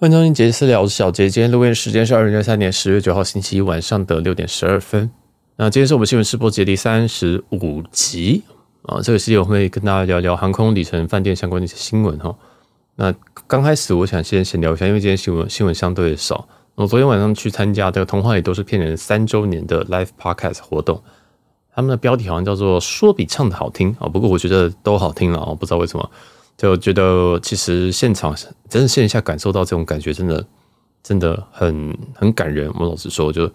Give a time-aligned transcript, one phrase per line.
[0.00, 1.28] 欢迎收听杰斯聊，我是小杰。
[1.28, 5.10] 今天录音时间是二零二三年十月九号星期一晚上的六点十二分。
[5.56, 8.44] 那今天是我们新闻试播节第三十五集
[8.82, 9.00] 啊。
[9.02, 12.32] 这个系列我会跟大家聊聊航空里程饭店相关的一些新闻哈。
[12.94, 13.12] 那
[13.48, 16.46] 刚开始我想先先聊一下，因为今天新闻新闻相对少。
[16.76, 21.02] 我昨天晚上去参加这个童话里都是骗人三周年的 Live Podcast 活动，
[21.74, 24.06] 他们的标题好像叫做“说比唱的好听”啊。
[24.06, 26.08] 不过我觉得都好听了啊，不知道为什么。
[26.58, 28.36] 就觉得其实现场
[28.68, 30.46] 真的线下感受到这种感觉，真的
[31.04, 32.68] 真的很很感人。
[32.74, 33.48] 我老实说，就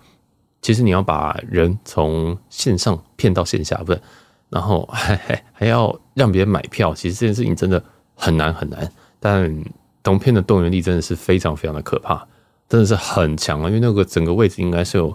[0.62, 4.02] 其实你要把人从线上骗到线下，不是，
[4.50, 7.84] 然后还还还要让别人买票，其实这件事情真的
[8.16, 8.90] 很难很难。
[9.20, 9.54] 但
[10.02, 12.26] 同片的动员力真的是非常非常的可怕，
[12.70, 13.68] 真的是很强啊！
[13.68, 15.13] 因为那个整个位置应该是有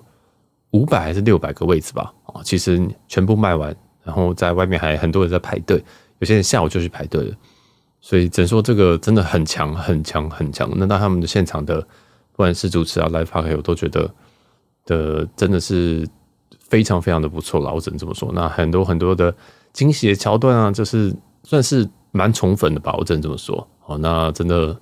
[0.73, 2.13] 五百还是六百个位置吧？
[2.27, 5.83] 啊，其实全部卖完，然后在外面还很多人在排队，
[6.19, 7.35] 有些人下午就去排队了。
[8.01, 10.71] 所以只能说这个真的很强，很强，很强。
[10.77, 14.09] 那到他们的现场的，不管是主持啊、Live play，我都觉得
[14.87, 16.09] 的真的是
[16.61, 17.75] 非常非常的不错了。
[17.75, 18.31] 我只能这么说。
[18.33, 19.35] 那很多很多的
[19.73, 22.95] 惊喜的桥段啊，就是算是蛮宠粉的吧。
[22.97, 23.67] 我只能这么说。
[23.87, 24.79] 哦，那真的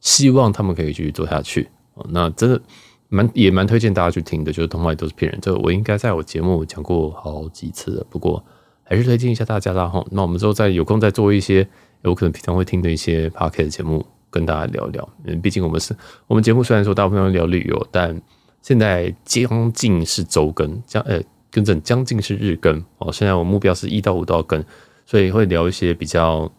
[0.00, 1.68] 希望他们可以继续做下去。
[1.94, 2.60] 哦，那真的
[3.08, 4.52] 蛮也蛮推荐大家去听的。
[4.52, 8.06] 就是童话里都是骗人，这个我应该在我节目讲过好几次了。
[8.10, 8.44] 不过
[8.84, 9.86] 还是推荐一下大家啦。
[9.86, 11.66] 哈，那我们之后再有空再做一些。
[12.02, 15.08] 有可能平常会听的一些 podcast 节目，跟大家聊聊。
[15.24, 15.96] 嗯，毕竟我们是
[16.26, 18.20] 我们节目虽然说大部分都聊旅游，但
[18.62, 23.12] 现在将近是周更，将呃更正将近是日更哦。
[23.12, 24.62] 现在我目标是一到五都要更，
[25.06, 26.50] 所以会聊一些比较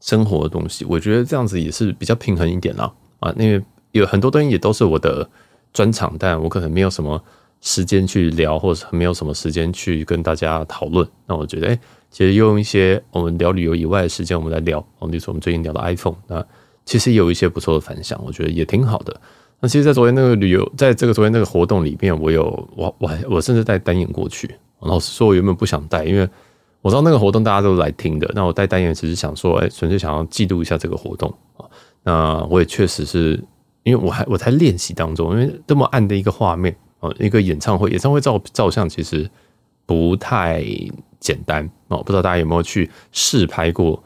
[0.00, 0.84] 生活的东西。
[0.84, 5.28] 我觉得这样子也是比较平衡一点啦啊，因为有很多东西也都是我的
[5.72, 7.22] 专长，但我可能没有什么
[7.62, 11.08] 时间去聊，或者没有什么时间去跟大家讨论。
[11.26, 11.78] 那我觉得，哎。
[12.12, 14.78] 其实用一些我们聊旅游以外的时间，我们来聊。
[14.98, 16.44] 哦，比如说我们最近聊的 iPhone，那
[16.84, 19.18] 其实有一些不错的反响，我觉得也挺好的。
[19.60, 24.54] 那其实，在昨天那个旅游，在这个昨天那个活动里面，我有我我还我甚至带单眼过去。
[24.80, 26.28] 老实说，我原本不想带，因为
[26.82, 28.30] 我知道那个活动大家都来听的。
[28.34, 31.64] 那我带单眼只是想说，哎，纯粹想要记录一下这个活动啊。
[32.02, 33.42] 那我也确实是
[33.84, 39.30] 因为我还我在练习当中，因为这么暗的一个画面哦，一个演唱会，演唱会照照相其实
[39.84, 40.64] 不太。
[41.22, 44.02] 简单哦，不知道大家有没有去试拍过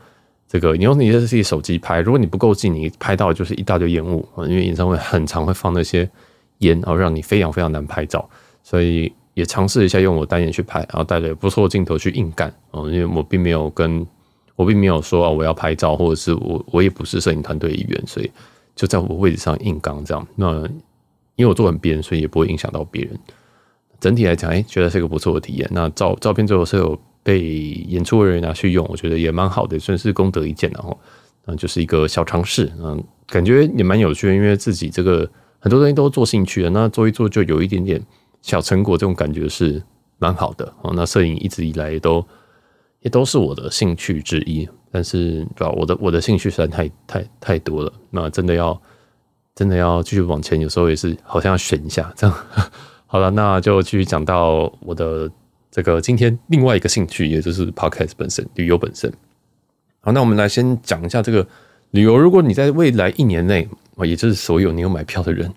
[0.47, 0.75] 这个？
[0.77, 6.07] 你用你的自己手机拍，如果你不够近，你拍到就是一大堆烟雾啊，因为演唱会很常会放那些
[6.59, 8.29] 烟，然后让你非常非常难拍照。
[8.63, 14.07] 所以也尝试一下用我单眼去拍，然后带着不错的镜头去硬干哦，因为我并没有跟
[14.57, 18.31] 我并没有说啊我要拍照，或者是我我也不是摄影团队一员，所以
[18.75, 20.27] 就在我位置上硬刚这样。
[20.35, 20.69] 那
[21.37, 23.19] 因为我坐很边，所以也不会影响到别人。
[24.01, 25.69] 整体来讲，哎，觉得是一个不错的体验。
[25.73, 27.41] 那照照片最后是有被
[27.89, 30.71] 演出的人拿去用，我觉得也蛮好的，算是功德一件。
[30.75, 30.99] 然后，
[31.47, 34.35] 嗯，就是一个小尝试，嗯，感觉也蛮有趣的。
[34.35, 38.01] 因为自己这个很多东西都做兴趣的，那做一做就有一点点
[38.43, 39.83] 小成果，这种感觉是
[40.19, 40.71] 蛮好的。
[40.83, 42.25] 哦，那摄影一直以来也都
[43.01, 45.71] 也都是我的兴趣之一，但是对吧？
[45.71, 47.93] 我的我的兴趣实在太太太多了。
[48.11, 48.81] 那真的要
[49.57, 52.37] 真的要继续往前，有时候也是好像要选一下这样。
[53.09, 55.29] 好了，那就继续讲到我的
[55.71, 59.11] 这个今天另外一个兴趣，也就是 Podcast 本身，旅游本身。
[60.01, 61.47] 好，那我们来先讲一下这个
[61.93, 62.19] 旅游。
[62.19, 63.67] 如果你在未来一年内
[63.97, 65.49] 啊，也就是所有你有买票的人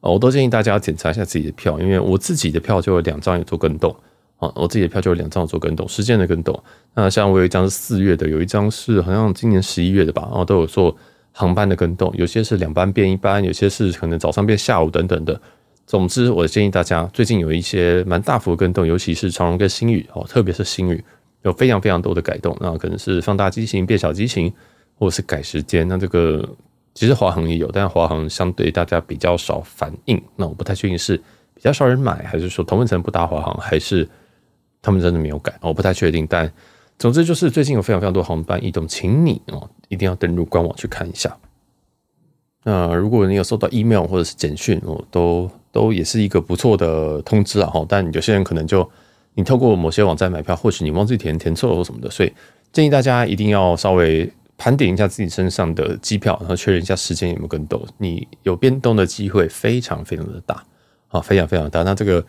[0.00, 3.94] 啊，我都建议大家检查一下自己的票，因为我自己的票就有两张有做跟动
[4.38, 6.58] 啊，我自己的票就有两张做跟动，时间的跟动。
[6.94, 10.96] 那像我有一张是四月的，有一张是好像今年十一月的吧，然后都有做
[11.32, 15.40] 航班的更动，有些是两班变一班，有些是可能早上变下午等等的。
[15.86, 21.02] 总之，我建议大家最近有一些蛮大幅的更动，尤其是长荣跟星宇哦，特别是星宇
[21.42, 24.52] 有非常非常多的改动，那可能是放大机型、变小机型，
[24.96, 25.86] 或者是改时间。
[25.88, 26.48] 那这个
[26.94, 30.22] 其实华航也有，但华航相对大家比较少反应。
[30.36, 31.16] 那我不太确定是
[31.54, 34.08] 比较少人买，还是说同温层不搭华航，还是
[34.80, 36.26] 他们真的没有改，我不太确定。
[36.30, 36.50] 但
[36.98, 41.36] 总之就是最近有非常非常多航班异动，请你哦一定要登录官网去看一下。
[42.64, 45.50] 那如果你有收到 email 或者是简讯，我都。
[45.72, 47.82] 都也是一个不错的通知啊，哈！
[47.88, 48.86] 但有些人可能就
[49.32, 52.30] 你透过某些网站买票，或许你忘记填填错了或什么的，所以
[52.70, 57.82] 建议大家一定要稍微盘点一下自己身上的机票，然后确认一下时间有没有更动。
[57.96, 60.62] 你有变动的机会非常非常的大
[61.08, 61.82] 啊，非常非常大。
[61.84, 62.22] 那这个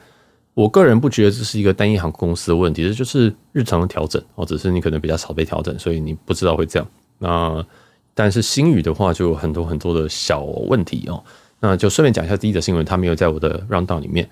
[0.53, 6.87] 我个人不觉得这是一个单一航空公司的问题，这就是日常的调整，哦，只是你可能比较少被调整，所以你不知道会这样。
[7.17, 7.65] 那
[8.13, 11.23] 但是新宇的话就有很多很多的小问题哦。
[11.59, 14.29] 那就顺便讲一下第一则新闻，他没有在我的 round 道里面，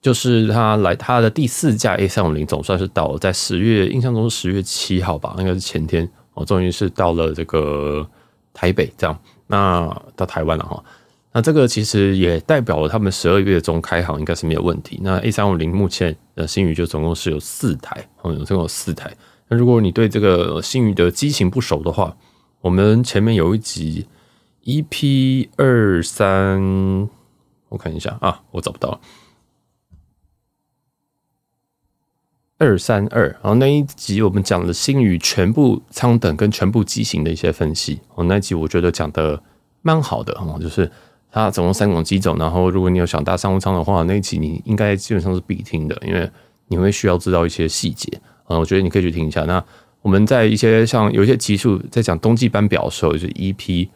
[0.00, 8.04] 就是他来他的第四架 A 三五零总算是到了，在十月，印象中是十月七号吧，应该是前天哦，终于是到了这个
[8.52, 9.16] 台北这样，
[9.46, 10.82] 那到台湾了哈。
[11.36, 14.98] 那这个其实也代表了他们十二月中开行应该是没有问题。
[15.02, 19.14] 那 A 三五零目前的星宇就总共是有四台，哦，总共有四台。
[19.48, 22.16] 那如果你对这个星宇的机型不熟的话，
[22.62, 24.06] 我们前面有一集
[24.64, 26.58] EP 二三，
[27.68, 29.00] 我看一下啊，我找不到了。
[32.56, 38.00] 二三二，然后那一集我们讲了星宇全部舱等跟全部机型的一些分析。
[38.14, 39.42] 哦，那一集我觉得讲的
[39.82, 40.90] 蛮好的哦，就是
[41.44, 42.36] 它总共三种机种。
[42.38, 46.28] 然后如果你有想搭商务舱的话，那一集你应该基本上是必听的，因为
[46.68, 48.10] 你会需要知道一些细节
[48.48, 48.58] 嗯。
[48.58, 49.44] 我觉得你可以去听一下。
[49.44, 49.62] 那
[50.00, 53.88] 我们在一些像有一些集数在讲冬季班表的时候，就是 EP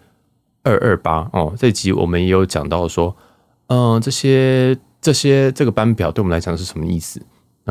[0.63, 3.17] 二二八哦，这集我们也有讲到说，
[3.69, 7.23] 嗯、这些这些这个班表对我们来讲是什么意思？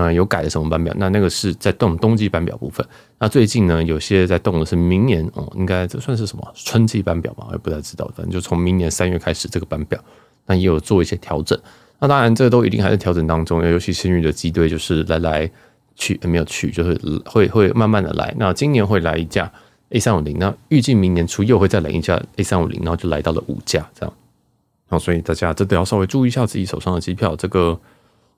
[0.01, 0.93] 嗯，有改的什么班表？
[0.97, 2.85] 那那个是在动冬季班表部分。
[3.17, 7.45] 那最近呢，有些在动的是明年哦，应该这算是什么春季班表吧？
[7.49, 8.09] 我也不太知道。
[8.15, 9.99] 反正就从明年三月开始，这个班表
[10.45, 11.59] 那也有做一些调整。
[11.99, 13.61] 那当然，这都一定还是调整当中。
[13.67, 15.51] 尤其星宇的机队就是来来
[15.95, 18.33] 去没有去，就是会会慢慢的来。
[18.37, 19.51] 那今年会来一架
[19.89, 24.15] A 三五零，那预计明年初又会再来一架 A 三五零，然后就来到了五架这样。
[24.87, 27.77] 然后所以大家真的要稍微注意一下自己手上的机票这个。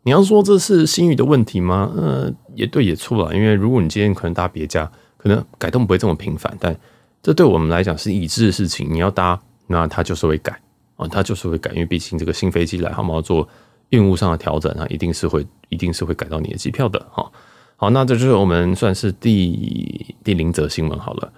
[0.04, 1.92] 你要说这是新宇的问题吗？
[1.96, 6.76] 呃，也对也错了，因为如果你今天可能搭别家，可能改动不会这么频繁，但
[7.22, 8.88] 这对我们来讲是已知的事情。
[8.92, 10.60] 你要搭，那它就是会改
[10.96, 13.48] 啊，它就是会改，因为毕竟这个新飞机来，我们要做
[13.90, 17.32] 运务上的调整啊，一定是会，一定是会改到你的机票的哈。
[17.76, 21.32] 好，那这就是我们算是第第零则新闻好了。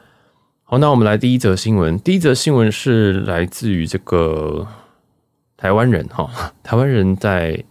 [0.63, 4.65] 好，那我们来第一则新闻，第一则新闻是来自于这个
[5.57, 7.61] 台湾人哈，台湾人在。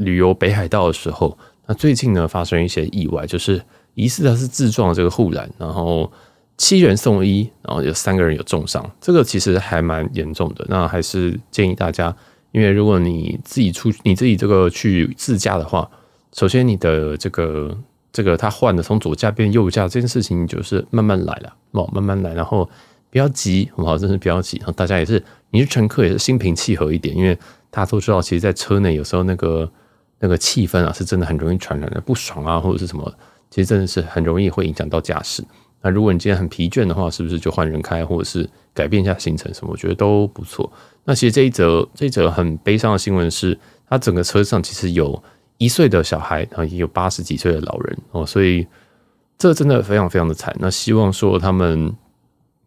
[0.00, 1.36] 旅游北海道的时候，
[1.66, 3.62] 那最近呢发生一些意外，就是
[3.94, 6.10] 疑似他是自撞这个护栏，然后
[6.56, 10.64] 七人送医，然后有三个人有重伤，这个其实还蛮严重的。
[10.68, 12.14] 那还是建议大家，
[12.52, 15.86] 因为如果你自己出你自己这个去自驾的话，
[16.32, 17.76] 首先你的这个
[18.10, 22.66] 这个他换的从左驾变右驾这件事情，就是慢慢来了，哦，慢慢来，然后
[23.10, 23.98] 不要急，好不好？
[23.98, 24.56] 真是不要急。
[24.58, 27.34] 然后大家也是，你是乘客也是心平气和一点，因为
[27.70, 29.70] 大家都知道，其实，在车内有时候那个。
[30.20, 33.10] 那个气氛啊，是真的很容易传染的，不爽啊，或者是什么，
[33.50, 35.42] 其实真的是很容易会影响到驾驶。
[35.80, 39.70] 那如果你今天很疲倦的话，是不是就换人开，或者是改变一下行程什么？
[39.72, 40.70] 我觉得都不错。
[41.04, 43.58] 那其实这一则这一则很悲伤的新闻是，
[43.88, 45.20] 他整个车上其实有
[45.56, 48.66] 一岁的小孩，然后也有八十几岁的老人哦，所以
[49.38, 50.54] 这真的非常非常的惨。
[50.60, 51.90] 那希望说他们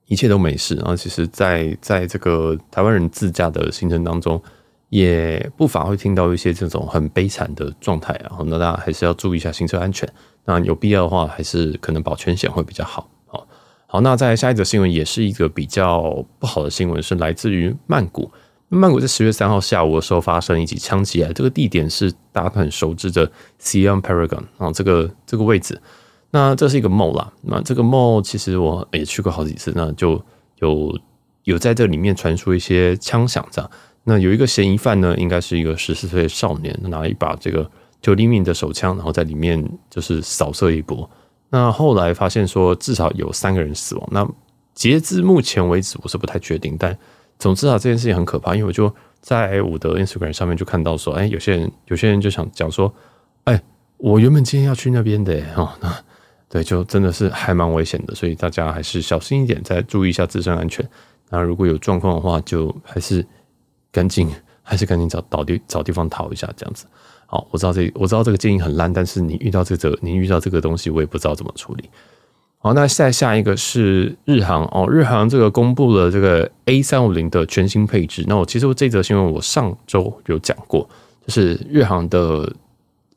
[0.08, 0.74] 一切都没事。
[0.74, 4.42] 然后其实在在这个台湾人自驾的行程当中。
[4.94, 10.07] 也不乏会听到一些这种很悲惨的状态，啊那大家还是要注意一下行车安全。
[10.45, 13.10] 那有必要的话，还是可能保全险会比较好。
[13.25, 13.48] 好，
[13.88, 18.30] 好，那在下一则新闻也是一个比较不好的新闻，是来自于曼谷。
[18.69, 25.81] 曼谷在十月三号下午的时候发生一起枪击案，这个地点是大家很熟知的 Siam Paragon 啊，这个这个位置。
[26.30, 30.24] 那这是一个 mall 啦，那这个 mall 其实我也去过好几次，那就
[30.60, 30.96] 有
[31.46, 33.72] 有在这里面传出一些枪响这样。
[34.06, 37.70] 那有一个嫌疑犯呢，应该是一个十四岁的少年，拿了一把这个
[38.02, 41.10] 九厘米的手枪，然后在里面就是扫射一波。
[41.50, 44.10] 那后来发现说，至少有三个人死亡。
[44.12, 44.28] 那
[44.74, 46.76] 截至目前为止，我是不太确定。
[46.78, 46.98] 但
[47.40, 52.94] 总之啊，这件事情很可怕，因为我就在我的 Instagram 上面就看到说，哎，有些人有些人就想讲说，
[53.46, 53.62] 哎，
[53.96, 55.96] 我原本今天要去那边的哦，那
[56.50, 60.86] 对，就真的是还蛮危险的，所以大家还是小心一点，再注意一下自身安全。
[61.30, 63.25] 那如果有状况的话，就还是。
[63.94, 64.30] 赶紧
[64.62, 66.86] 还是赶紧找找地找地方逃一下，这样子。
[67.28, 71.90] 好，我知道这我知道这个建议很烂，但是你遇到这个你遇到这个东西，我也不知道怎么处理。
[72.58, 78.24] 好，那再下一个是日航哦，日航这个公布了这个 A 三五零的全新配置。
[78.28, 80.88] 那我其实这则新闻我上周有讲过，
[81.26, 82.54] 就是日航的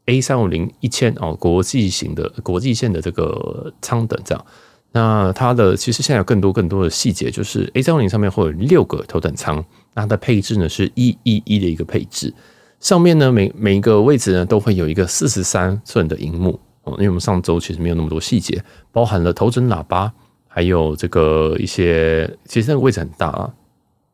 [0.07, 4.45] A 三五零一千哦，国际型的国际线的这个舱等这样。
[4.93, 9.65] 那它的其实现在有更多更多的细节，就是 A 三五零上面会有六个头等舱。
[9.97, 12.33] 它的配置呢是一一一的一个配置，
[12.79, 18.63] 上面呢每每一个位置呢都会有一个四十三寸的荧幕哦，因为我们上周其实没有那么多细节，
[18.93, 20.13] 包含了头枕喇叭，
[20.47, 23.55] 还有这个一些，其实那个位置很大啊，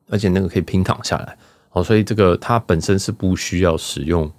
[0.08, 1.36] 而且那个可以平躺下来
[1.72, 4.30] 哦，所以这个它本身是不需要使用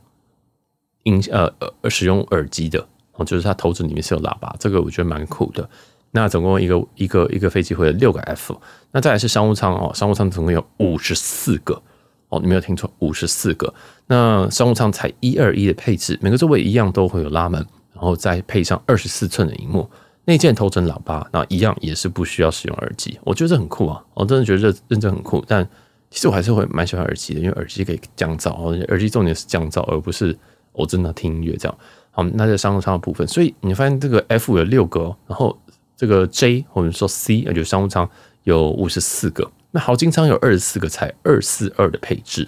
[1.03, 5.69] 音呃呃使用耳机的哦，就是它头枕里面是有喇叭，这个我觉得蛮酷的。
[6.15, 8.55] 那总共一个一个一个飞机会有六个 F，
[8.91, 11.81] 那再来是商务舱哦，商务舱总共有五十四个
[12.29, 13.73] 哦，你没有听错，五十四个。
[14.05, 19.89] 那商务舱才一二一的配置，每个座位一样都会有拉门，然后再配上二十四寸的荧幕，
[20.25, 25.43] 内建头枕喇叭，那一样也是不需要使用耳机，我觉得这很酷啊，我真的觉得这认真很酷。
[25.47, 25.67] 但
[26.11, 30.37] 其实我还是会蛮喜欢耳机的，因为耳机可以降噪，耳机重点是降噪，而不是
[30.73, 31.75] 我真的听音乐这样。
[32.11, 35.57] 好，那在商务舱的部分，所以你发现这个 F 有六个，然后
[36.03, 38.09] 这个 J 或者说 C，也就是商务舱
[38.43, 42.45] 有五十四个，那豪金舱有二十四个，才二四二的配置。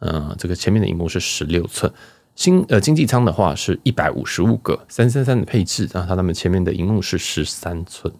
[0.00, 1.92] 嗯、这个前面的荧幕是十六寸，
[2.34, 8.12] 新呃经济舱的话是一百五十五个，三三三的配置，然后它们前面的荧幕是十三寸。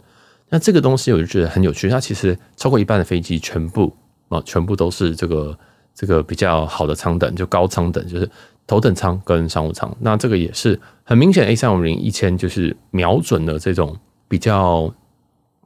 [0.50, 3.92] 那这个东西我就觉得很有趣，它其实超过一半的飞机全部
[4.28, 5.58] 啊，全部都是这个
[5.92, 8.30] 这个比较好的舱等，就高舱等，就是
[8.68, 9.92] 头等舱跟商务舱。
[9.98, 13.96] 那这个也是很明显，A 三五零一千就是瞄准了这种
[14.28, 14.92] 比较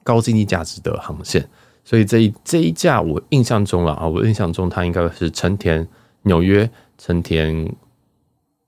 [0.03, 1.49] 高经济价值的航线。
[1.85, 5.87] 所以这一这一架我印象中了啊，我印象中它应该是成田
[6.23, 7.75] 纽约、成田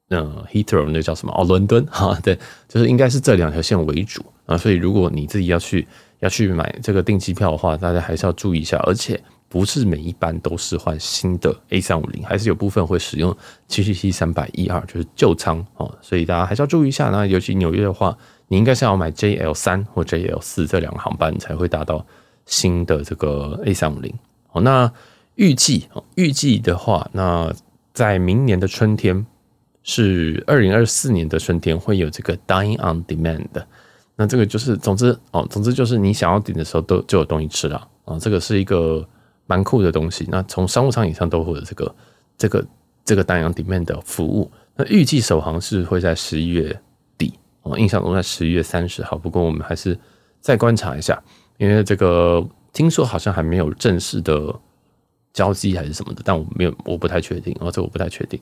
[0.08, 2.36] 呃 Heathrow 那叫什么哦，伦敦哈，对，
[2.68, 4.24] 就是应该是这两条线为主。
[4.46, 5.86] 啊，所以如果你自己要去
[6.18, 13.36] 要去买这个订机票的话，大家还是要注意一下，而且不是每一班都是换新的 A 三五零，还是有部分会使用
[13.68, 17.10] 七七七三百一二，就是旧舱哦，所以大家还是要注意一下。
[17.10, 18.16] 那尤其纽约的话，
[18.52, 22.04] 你应该是要买 JL 三或 JL 四这两个航班才会达到
[22.44, 24.12] 新的这个 A 三五零。
[24.46, 24.92] 好，那
[25.36, 27.50] 预计哦预计的话，那
[27.94, 29.24] 在明年的春天
[29.82, 33.46] 是二零二四年的春天会有这个 Dine on Demand。
[34.16, 39.08] 那这个就是，总之哦，总之就是你想要点的时候都就有东西吃了啊，这个是一个
[39.46, 40.28] 蛮酷的东西。
[40.30, 41.94] 那从商务舱以上都会有这个
[42.36, 42.66] 这个
[43.02, 44.50] 这个 Dine on Demand 的服务。
[44.76, 46.78] 那预计首航是会在十一月
[47.62, 49.16] 我印象中在十一月三十号。
[49.16, 49.98] 不过我们还是
[50.40, 51.22] 再观察一下，
[51.58, 54.54] 因为这个听说好像还没有正式的
[55.32, 58.40] 交机还是什么的，但我没有，我不太确定哦，这我不太确定。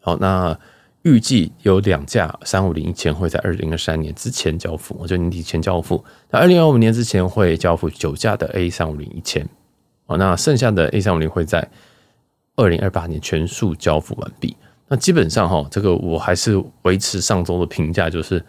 [0.00, 0.58] 好，那。
[1.04, 6.04] 预计有两架三五零一千会在二零二三年之前交付，我就年底前交付。
[6.30, 9.44] 那二零二五年之前会交付九架的 A 三五零一千，
[10.06, 11.68] 哦，那剩下的 A 三五零会在
[12.54, 14.56] 二零二八年全数交付完毕。
[14.92, 18.44] 那基本上哈，这个我还是维持上周的评价，就是，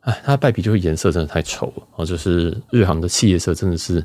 [0.00, 4.04] 哎，它败笔就是颜色真的太丑了，哦，就是日航的企业色真的是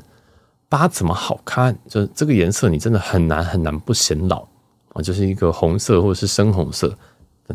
[0.66, 1.76] 八怎么好看？
[1.86, 4.48] 就是这个颜色你真的很难很难不显老
[4.94, 6.96] 啊，就是一个红色或者是深红色。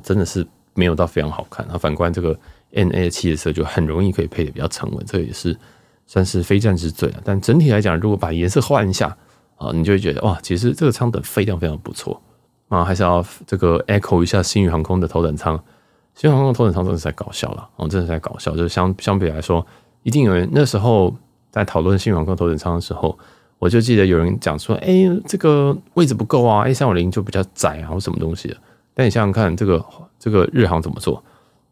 [0.03, 0.45] 真的是
[0.75, 2.37] 没有到非常好看，然后反观这个
[2.73, 5.57] NA 的七的色就很容易可以配的比较沉稳，这也是
[6.05, 7.21] 算是非战之罪了。
[7.25, 9.17] 但整体来讲，如果把颜色换一下
[9.57, 12.21] 啊，你就会觉得哇，其实这个舱等非常非常不错
[12.69, 15.61] 啊，还是要这个 echo 一下星宇航空的头等舱，
[16.15, 19.65] 星宇航空头等舱真的是在搞笑了，哦，真的是在搞笑，就是相相比来说，
[20.03, 21.13] 一定有人那时候
[21.51, 23.17] 在讨论新宇航空头等舱的时候，
[23.57, 24.87] 我就记得有人讲说，哎、
[25.27, 28.57] 这个位置不够啊，A 三五零就比较窄啊，或什么东西的。
[28.93, 29.83] 但你想想看，这个
[30.17, 31.23] 这个日航怎么做？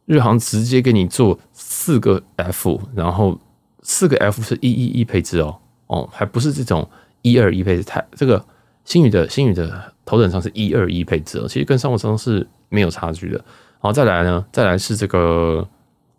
[0.05, 3.37] 日航直接给你做四个 F，然后
[3.81, 6.89] 四个 F 是一一一配置哦哦，还不是这种
[7.21, 7.83] 一二一配置。
[7.83, 8.43] 太这个
[8.85, 13.45] 星宇的星宇的头等舱是一二一配置哦，其实跟商务舱是没有差距的。
[13.77, 15.67] 好，再来呢，再来是这个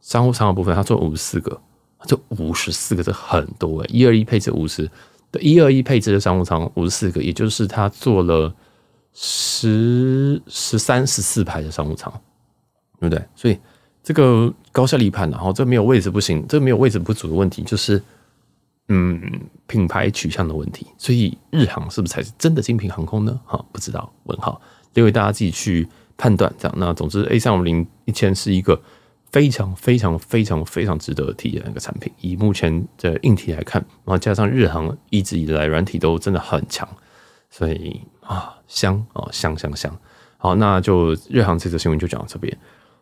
[0.01, 1.61] 商务舱的部分，它做五十四个，
[2.07, 4.89] 就五十四个，这很多诶，一二一配置五十，
[5.33, 8.55] 对，一二一配置的商务舱五十四个，也就是它做了。
[9.21, 12.13] 十十三十四排的商务舱，
[13.01, 13.21] 对不对？
[13.35, 13.59] 所以
[14.01, 18.01] 这个高效立判，然后这没有位置不行，这没有位置不足的问题，就是
[18.89, 19.21] 嗯
[19.67, 20.87] 品牌取向的问题。
[20.99, 23.41] 所以日航是不是才是真的精品航空呢？
[23.45, 24.61] 哈，不知道，问号，
[24.95, 26.53] 留给大家自己去判断。
[26.59, 28.81] 这样，那总之 A 三五零一千是一个
[29.31, 32.13] 非常非常非常非常值得体验的一个产品。
[32.21, 36.89] 以目前的硬体来看，然后加上日航一直以来软体都真的很强，
[37.49, 38.01] 所以。
[38.29, 39.91] 啊，香哦，香香香。
[40.37, 42.55] 好，那就日航这则新闻就讲到这边。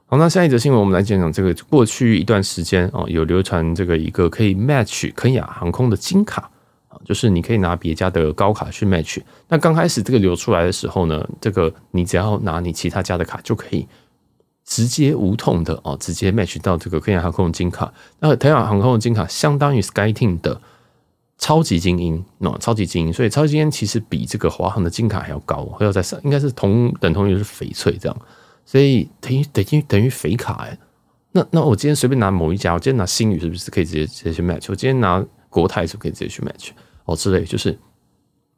[0.08, 6.48] 好，那下一则新闻我们来讲讲这个过去一段时间哦，有流传这个一个可以 match 肯亚航空的金卡
[6.86, 9.20] 啊，就是你可以拿别家的高卡去 match。
[9.48, 13.84] 那刚开始这个流出来的时候呢，这个你只要拿你其他家的卡就可以
[14.64, 17.92] 直接无痛的哦，直接 match 到这个肯亚航空的金卡。
[18.20, 20.60] 那肯亚航空的金卡相当于 SkyTeam 的。
[21.38, 28.16] 超级精英，喏，超级精英，所以超级精英其实比这个华航的金卡还要高，还要再上，应该是同等同于是翡翠这样，
[28.66, 30.78] 所以等于等于等于肥卡哎。
[31.32, 34.66] 那那我今天随便拿某一家，我今天拿星宇是不是可以直接直接去 match？
[34.68, 36.70] 我今天拿国泰是不是可以直接去 match？
[37.04, 37.78] 哦之类，就是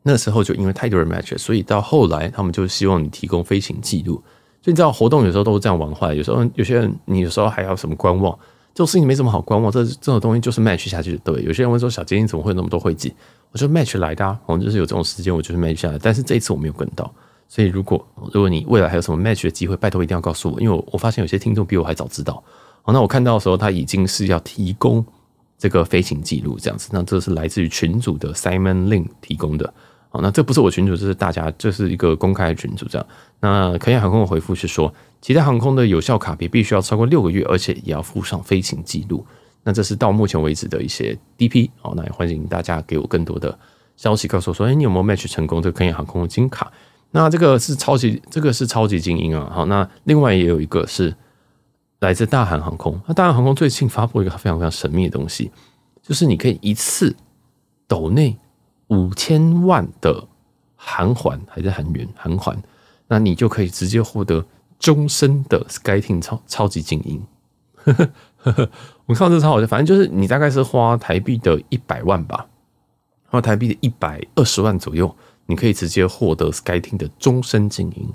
[0.03, 4.15] 那时候就因为太多人 match，所以到后来他们就希望你提供飞行记录，
[4.63, 8.37] 所以你知道活动有时候都是这样玩坏，有时候有些人你有时候还要什么观望。
[8.75, 11.19] 这种事情没什么好观望，这这种东西就是 match 下去的。
[11.25, 13.13] 对，有些人会说小杰你怎么会有那么多会计？
[13.51, 15.99] 我说 match 来的，啊，我就是有这种时间，我就是 match 下来。
[15.99, 17.13] 但是这一次我没有跟到，
[17.49, 22.43] 所以如果如果你未来还有什么 match 的机会，拜托一定要告诉我，因为我我发现有些听众比我还早知道。
[22.83, 25.05] 好，那我看到的时候，他已经是要提供
[25.57, 26.91] 这个飞行记录这样子。
[26.93, 29.73] 那这是来自于群组的 Simon Lin 提供的。
[30.11, 33.07] 好，那这不是我群主，这是大家，这是一个公开的群组这样。
[33.41, 39.25] 那肯亚航空的回复是说，其他航空的有效卡别必须要超过六个月，而且也要附上飞行记录。
[39.65, 41.71] 那这是到目前为止的一些 DP。
[41.81, 43.59] 好，那也欢迎大家给我更多的
[43.97, 46.73] 消息，告诉我说，哎，你有没有 match 成功这个肯亚航空的金卡？
[47.11, 49.51] 那这个是超级，这个是超级精英啊。
[49.53, 51.15] 好，那另外也有一个是
[52.01, 53.01] 来自大韩航空。
[53.07, 55.51] 那大韩航空最近发布一个非常非常神秘的东西，
[56.03, 57.17] 就是你可以一次
[57.87, 58.37] 抖内。
[58.91, 60.27] 五千万的
[60.75, 62.59] 韩环还是韩元韩环，
[63.07, 64.43] 那你就可以直接获得
[64.79, 67.23] 终身的 SkyTeam 超超级精英。
[69.05, 72.47] 我看到这超好笑，反正就是你大概是花台币的一百万吧，
[73.27, 75.15] 花台币的一百二十万左右，
[75.49, 78.09] 你可以直接获得 SkyTeam 的终身经营，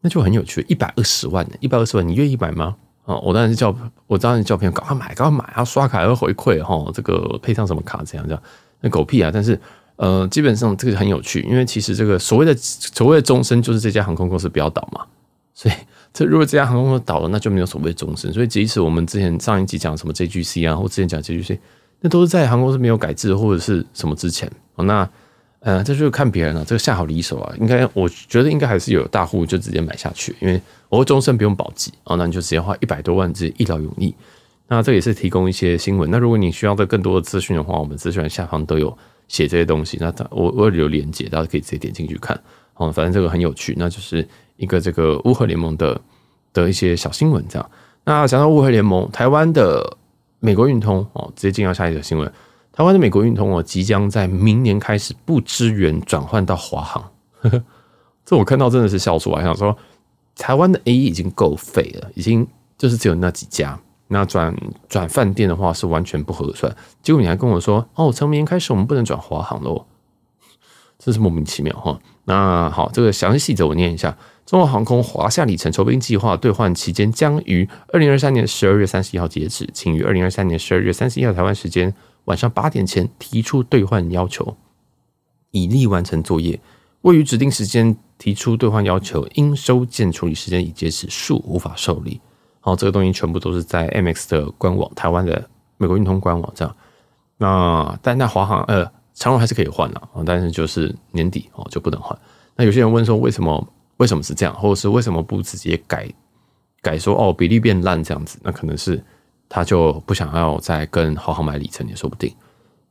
[0.00, 0.64] 那就很有趣。
[0.68, 2.74] 一百二十万，一百二十万，你愿意买吗？
[3.04, 3.74] 啊，我当然是叫，
[4.06, 8.42] 我当然是叫朋友赶快买，赶快买，要刷卡要回馈哈，这个配上什么卡这样这样。
[8.80, 9.30] 那狗屁啊！
[9.32, 9.60] 但是，
[9.96, 15.04] 呃，基本上这个很有趣，因为其实这个所谓的所谓的终身，就是这家航空公司不要倒嘛。
[15.52, 15.74] 所以，
[16.12, 18.32] 这如果这家航空公司倒了，那就没有所谓的终身。
[18.32, 21.58] 所以，即使我们之前上一集讲什么 JGC 啊，或之前讲 JGC，
[22.00, 24.48] 那都是在航空公司没有改制或者是什么之前。
[24.76, 25.10] 那，
[25.60, 34.14] 呃，这就是看别人了，这个下好离手啊，应该我觉得应该还是有大户就直接买下去，因为我终身不用保级啊，那你就直接花一百多万直接一劳永逸。
[34.68, 36.10] 那这也是提供一些新闻。
[36.10, 38.96] 那如果你需要的更多的资讯的话，我们资讯下方都有
[39.26, 39.96] 写这些东西。
[39.98, 42.38] 那我我有连接，大家可以直接点进去看。
[42.74, 43.74] 哦，反正这个很有趣。
[43.78, 46.00] 那就是一个这个乌合联盟的
[46.52, 47.70] 的一些小新闻这样。
[48.04, 49.96] 那讲到乌合联盟，台湾的
[50.38, 52.30] 美国运通哦，直接进到下一个新闻。
[52.78, 57.02] 台湾的美国运通哦，即将在明年开始不支援转换到华航。
[57.40, 57.64] 呵呵，
[58.24, 59.76] 这我看到真的是笑出来，想说
[60.36, 63.76] 台湾的 AE 已经够废了，已经就是只有那几家。
[64.06, 64.56] 那转
[64.88, 69.84] 转饭店的话是完全不合算，结果你还跟我说哦，从明年开始我们不能转华航喽，
[71.00, 71.98] 真是莫名其妙哈。
[72.26, 74.16] 那好，这个详细细则我念一下：
[74.46, 81.92] 中华航空华夏里程筹备计划兑换期间将于二零二三年十二月三十一号截止，请于二零二三年十二月三十一号台湾时间
[82.28, 84.56] 晚上八点前提出兑换要求，
[85.50, 86.60] 以利完成作业。
[87.00, 92.20] 未于指定时间提出兑换要求，应收件处理时间已截止，数无法受理。
[92.60, 96.76] 好这个东西全部都是在 MX 的官网，台湾的美国运通官网这样。
[97.38, 102.18] 那但那华航呃长荣还是可以换的啊，但是就是年底哦就不能换。
[102.56, 106.06] 那有些人问说为什么为什么是这样，或者是为什么不直接改
[106.82, 108.38] 改说哦比例变烂这样子？
[108.42, 109.02] 那可能是
[109.48, 112.32] 他就不想要再跟华航买里程也说不定。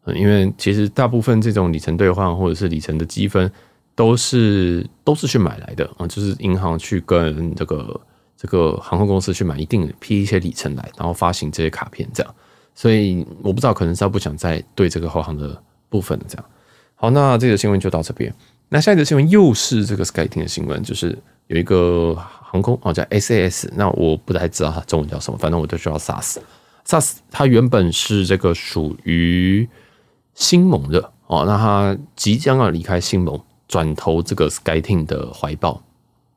[0.06, 3.52] 嗯，因为其实大部分这种里程兑换或者是里程的积分
[3.96, 8.00] 都是都是去买来的啊，就是银行去跟这个。
[8.40, 12.36] 这个航空公司去买一定批一些里程来，然后发行这些卡片，这样。
[12.76, 16.46] 所以我不知道，可能是他不想再对这个华航的部分这样。
[16.94, 18.32] 好，那这个新闻就到这边。
[18.70, 21.18] 那下一则新闻又是这个 SkyTeam 的新闻，就是
[21.48, 22.16] 有一个
[22.58, 26.38] 航空哦叫 SAS，那我不太知道它中文叫什么，反正我就知道 SAS。
[26.86, 29.68] SAS 它原本是这个属于
[30.34, 35.84] 星盟的哦，那它即将要离开星盟，转投这个 SkyTeam 的怀抱。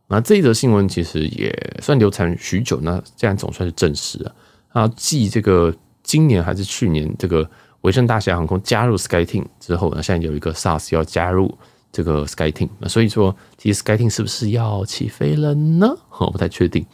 [0.08, 4.34] 那这一则新闻其实也算流传许久，那这样总算是证实了。
[4.72, 7.48] 啊，继这个今年还是去年，这个
[7.82, 11.56] 维珍大西洋航空加入 SkyTeam 之后呢，现在有一个 SAS 要加入
[11.92, 15.96] 这个 SkyTeam，那所以说，其实 SkyTeam 是不是要起飞了呢？
[16.18, 16.84] 我不太确定。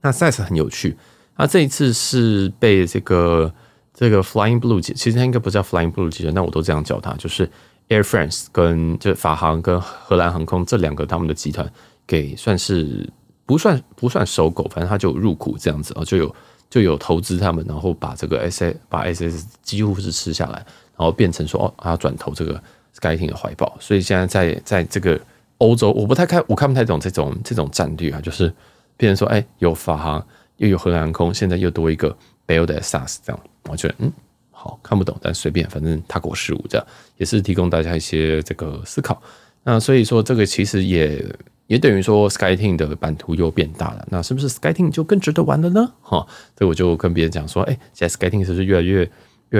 [0.00, 0.96] 那 SAS 很有趣，
[1.36, 3.52] 那这一次是被这个
[3.92, 7.50] 这个 Flying Blue 集，其实它应该不叫 Flying Blue 集团，那我都这样叫它，就是
[7.88, 11.70] Air France 跟就法航跟荷兰航空这两个他们的集团。
[12.06, 13.08] 给算是
[13.46, 16.36] 不算不算收购，反正他就入股这样子啊，就有
[16.68, 20.58] 就有投资他们，然后把这个 S A 把 S S 几乎是吃下来，
[20.98, 22.62] 然后变成说哦，他要转投这个
[23.04, 25.20] SkyTeam 的怀抱，所以现在在在这个
[25.58, 28.52] 欧洲，我不太看，我看不太懂这种这种战略啊，就是
[28.96, 34.12] 变成说，哎，有法航又有荷兰航空，现在又多一个北欧的 SAS 这样，我觉得嗯
[34.50, 36.86] 好看不懂，但随便，反正他国事务这样，
[37.18, 39.22] 也是提供大家一些这个思考。
[39.62, 41.24] 那所以说这个其实也。
[41.66, 45.90] 也等于说，SkyTeam 的版图又变大了，那是不是 SkyTeam 就更值得玩了呢？
[46.02, 46.18] 哈，
[46.58, 49.10] 所以我就跟别人讲说，哎、现在 SkyTeam 是不是越来越、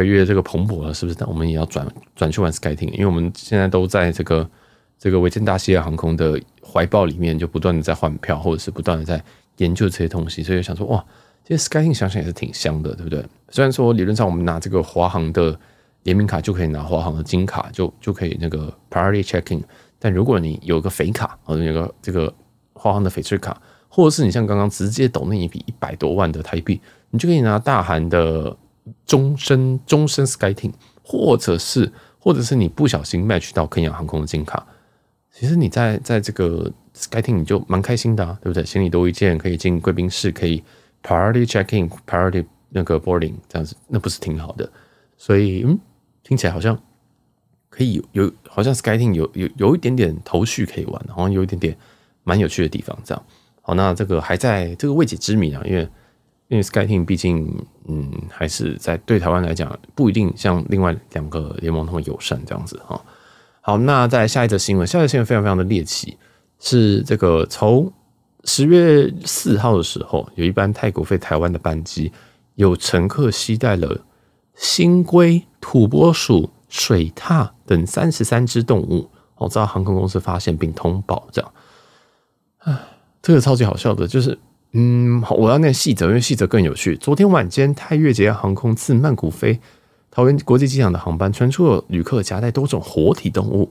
[0.03, 0.93] 越来越这个蓬勃了？
[0.93, 1.19] 是不是？
[1.21, 4.49] 那我们也要转转去玩 SkyTeam，因为我们现在都在这个
[4.99, 9.23] 这个维珍大西洋航空的怀抱里面，就不断的在换票，或者是不断的在
[9.59, 11.05] 研究这些东西，所以想说，哇，
[11.47, 13.25] 其实 SkyTeam 想想也是挺香的，对不对？
[13.51, 15.59] 虽然说理论上我们拿这个华航的
[16.03, 19.63] 联名卡就可以拿华航的金卡，就就可以那个 Priority Checking。
[19.99, 22.33] 但如果你有个肥卡，或者有个这个
[22.73, 26.81] 华航的翡翠卡，或者是你像刚刚直接抖那一笔一百多万的台币，
[27.11, 28.55] 你就可以拿大韩的
[29.07, 34.67] 终身终身 SkyTeam，或者是或者是你不小心 match 到肯亚航空的金卡，
[35.33, 38.65] 其实你在在这个 SkyTeam 你就蛮开心的啊，对不对？
[38.65, 40.63] 行李多一件，可以进贵宾室，可以
[41.03, 44.71] priority check in，priority 那个 boarding 这样子，那不是挺好的？
[45.17, 45.79] 所以嗯，
[46.23, 46.79] 听起来好像
[47.71, 51.77] 可以有，好像 SkyTeam 有有有一点点头绪可以玩，好像有一点点
[52.23, 52.99] 蛮有趣的地方。
[53.05, 53.25] 这样
[53.63, 55.89] 好，那这个还在这个未解之谜啊，因为。
[56.55, 63.05] 因为 SkyTeam 毕竟，嗯，还是在对台湾来讲不一定像另外两个联盟那么友善这样子哈。
[63.61, 66.17] 好，那在下一则新闻，下一则新闻非常非常的猎奇，
[66.61, 67.93] 是这个从
[68.45, 72.13] 十月四号的时候，有一班泰国飞台湾的班机，
[72.55, 74.03] 有乘客携带了
[74.55, 81.53] 新龟、土拨鼠、水獭等三十三只动物，哦，遭航空公司发现并通报，这样，
[82.59, 82.81] 啊，
[83.21, 84.39] 这个超级好笑的，就是。
[84.77, 86.97] 嗯，好，我要念细则，因为细则更有趣。
[86.97, 89.61] 昨天晚间，泰越捷航空自曼谷飞
[90.11, 93.71] 桃园国际机场的航班传出了旅客夹带多种活体动物。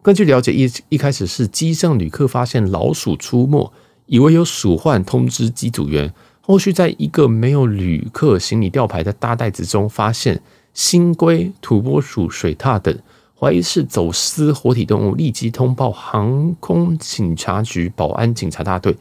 [0.00, 3.72] 根据了解，一一开始是机上旅客发现老鼠出没，
[4.06, 6.14] 以为有鼠患，通知机组员。
[6.40, 10.40] 后续在一个没有旅客行李吊牌的大袋子中，发现
[10.72, 12.96] 新龟、土拨鼠、水獭等，
[13.36, 18.96] 怀疑是走私活体动物，立即通报航空警察局保安警察大队。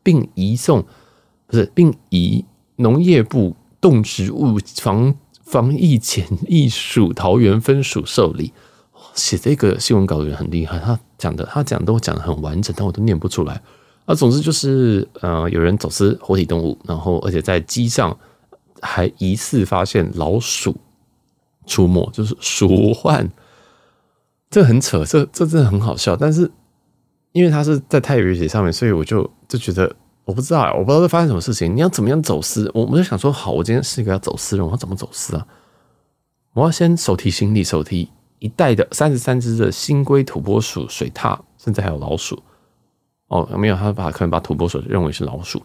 [0.00, 0.82] 并移送，
[1.48, 2.44] 不是，并以
[2.76, 8.52] 农业部动植物防防疫检疫署桃园分署受理。
[9.14, 13.60] 写这个新闻稿的人很厉害，他讲的他讲都讲的很完整，但我都念不出来。
[14.04, 18.16] 啊，总之就是，呃，有人走私活体动物，然后而且在机上
[18.82, 20.76] 还疑似发现老鼠
[21.66, 23.28] 出没，就是鼠患。
[24.50, 26.50] 这很扯，这这真的很好笑，但是。
[27.32, 29.94] 因为他是在泰语写上面，所以我就就觉得
[30.28, 31.74] 我不知道，我不知道会发生什么事情。
[31.74, 32.70] 你要怎么样走私？
[32.74, 35.46] 我我就想说，好，我今天是一个要走私人，我要怎么走私啊？
[36.52, 42.42] 我要先手提行李，手提一袋的三十三只的新龟、土拨鼠、水獭，甚至还有老鼠。
[43.28, 45.62] 哦，没有，他把可能把土拨鼠认为是老鼠。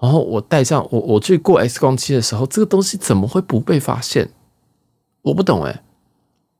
[0.00, 4.30] 然后我带上我我去过 X 光机的时候，这个东西怎么会不被发现？
[5.20, 5.82] 我不懂哎。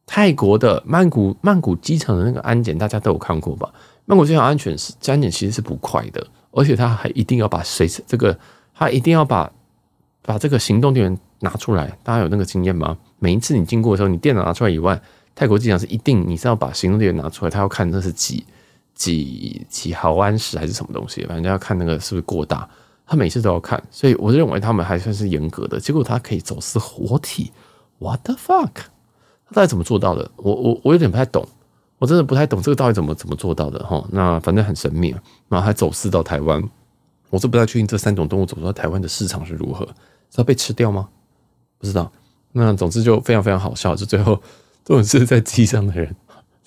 [0.04, 3.72] 泰国的曼谷曼谷机场的那个安检，大家都有看过吧？
[4.04, 8.38] 曼谷机场安全是安检其实是不快的，而且他还一定要把谁这个，
[8.74, 9.50] 他一定要把
[10.22, 11.98] 把这个行动电源拿出来。
[12.04, 12.96] 大家有那个经验吗？
[13.18, 15.00] 每一次你经过的时候，你电脑拿出来以外，
[15.34, 18.44] 泰国机场是一定你是要把行动电源拿出来，他要看那是几
[18.94, 22.68] 几几毫安时还是什么东西，反正要看那个是不是过大，
[23.06, 23.82] 他每次都要看。
[23.90, 25.80] 所以我认为他们还算是严格的。
[25.80, 27.50] 结果他可以走私活体
[27.98, 28.70] ，What the fuck？
[29.48, 30.30] 他到底怎么做到的？
[30.36, 31.46] 我我我有点不太懂。
[32.02, 35.14] 我真的不太懂这个到底怎么怎么做到的哈，那反正很神秘，
[35.48, 36.60] 然后还走私到台湾，
[37.30, 39.86] 我是不太确定这三种动物走到台湾的市场是如何，
[40.28, 41.08] 是要被吃掉吗？
[41.78, 42.10] 不知道。
[42.50, 44.34] 那总之就非常非常好笑，就最后
[44.84, 46.12] 这种是在机上的人，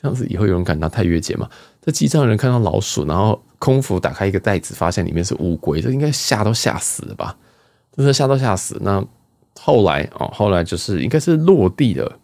[0.02, 1.50] 这样子以后有人敢拿太越捷吗？
[1.82, 7.36] 在机上的人看到老鼠，然后空服打开一个袋子，发现里面是乌龟，这应该吓都吓死了吧？
[7.94, 8.78] 真的吓都吓死。
[8.80, 9.06] 那
[9.60, 12.20] 后来哦，后来就是应该是落地了。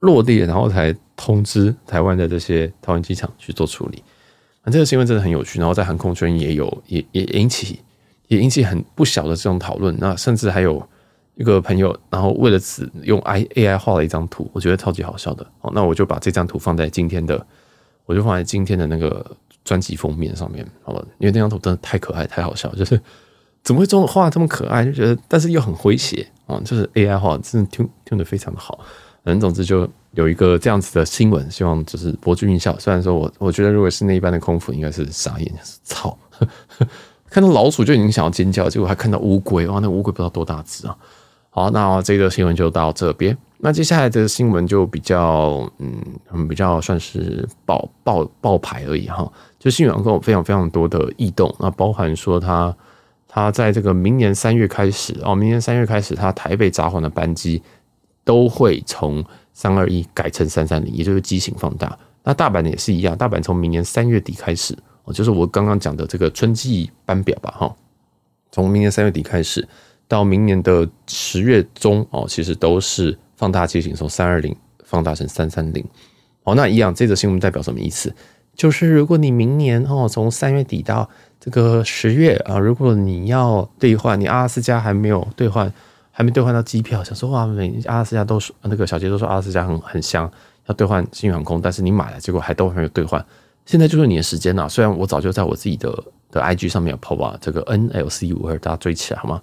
[0.00, 4.02] 落地，然后才通知台湾的这些桃园机场去做处理。
[4.62, 7.80] 啊，这个新闻真的很有趣，然后在航空圈也有也也引起
[8.28, 9.96] 也引起很不小的这种讨论。
[9.98, 10.86] 那甚至还有
[11.36, 15.46] 一个朋友，然后为了此用 I AI 画了一张图，我觉得超级好笑的。
[15.60, 17.46] 好，那我就把这张图放在今天的，
[18.04, 23.00] 我就放在今天的那个专辑封面上面，好了，因为那张图真的太可爱、太好笑，就是
[23.62, 28.80] 怎么会这么画这么可爱，就觉得但是又很诙谐啊，就是 AI 画真的听听得非常的好。
[29.26, 32.78] 反正总之就有一个这样子的新闻，希望就是博君一笑。
[32.78, 36.16] 虽然说我我觉得如果是那一班的空腹，应该是傻眼，操！
[37.28, 40.96] 看到老鼠就已经想要尖叫，结果还看到乌龟，哇，那乌龟不知道多大只啊！
[41.50, 43.36] 好，那这个新闻就到这边。
[43.58, 49.28] 那接下来的新闻就比较嗯，比较算是爆爆爆牌而已哈。
[49.58, 52.72] 就新闻跟我非常非常多的异动，那包含说他
[53.26, 57.60] 他在这个明年三月开始哦，明年三月开始，他台北札幌的班机。
[58.26, 61.96] 都会从三二一改成三三零，也就是机型放大。
[62.24, 67.76] 那大阪也是一样，大阪从明年三月底开始，哦，就是我刚刚讲的这个春季班表吧，哈，
[68.50, 69.66] 从明年三月底开始
[70.08, 75.84] 到明年的十月中，哦，其实都是放大机型，从三二零放大成三三零。
[76.42, 78.12] 哦，那一样，这则新闻代表什么意思？
[78.56, 81.08] 就是如果你明年哦，从三月底到
[81.38, 85.72] 这个十月啊，如果你要兑换，你阿拉斯加还没有兑换。
[86.18, 90.30] 还没兑换到机票，想说哇，每阿拉斯加都说那个小杰都说阿拉斯加很很香，
[90.64, 93.22] 要兑换新航空，但是你买了，结果还都没有兑换。
[93.66, 94.66] 现在就是你的时间了。
[94.66, 95.92] 虽然我早就在我自己的
[96.30, 99.42] 的 IG 上面有 po 啊，这个 NLC 五二大家追起来好吗？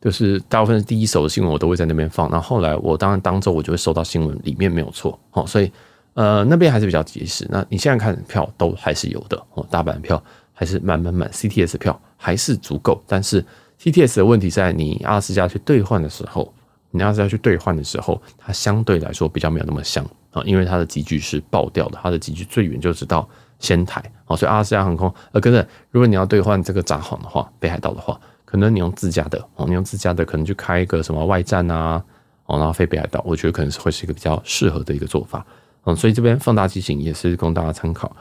[0.00, 2.30] 就是大部分第一手的新闻我都会在那边放。
[2.30, 5.70] 然后后来我当然当周我就会收到新闻里面没有错，哦，所以
[6.14, 7.46] 呃，那边还是比较及时。
[7.50, 10.22] 那你现在看票都还是有的哦，大阪票
[10.54, 13.02] 还是满满满，CTS 票还是足够。
[13.06, 13.44] 但是
[13.80, 16.52] CTS 的问题在你阿拉斯加去兑换的时候，
[16.90, 32.02] 你阿拉斯加去兑换的时候，它相对来说比较没有那么香啊，因为它的集距是爆掉的，它的集距最远就是到仙台哦，所以阿拉斯加航空呃，跟着如果你要兑换这个札幌的话，北海道的话，可能你用自家的哦，你用自家的可能去开一个什么外站啊
[32.46, 35.44] 哦，然后飞北海道，我觉得可能是会是一个比较适合的一个做法。
[35.86, 38.14] 嗯，所以这边放大机型也是供大家参考。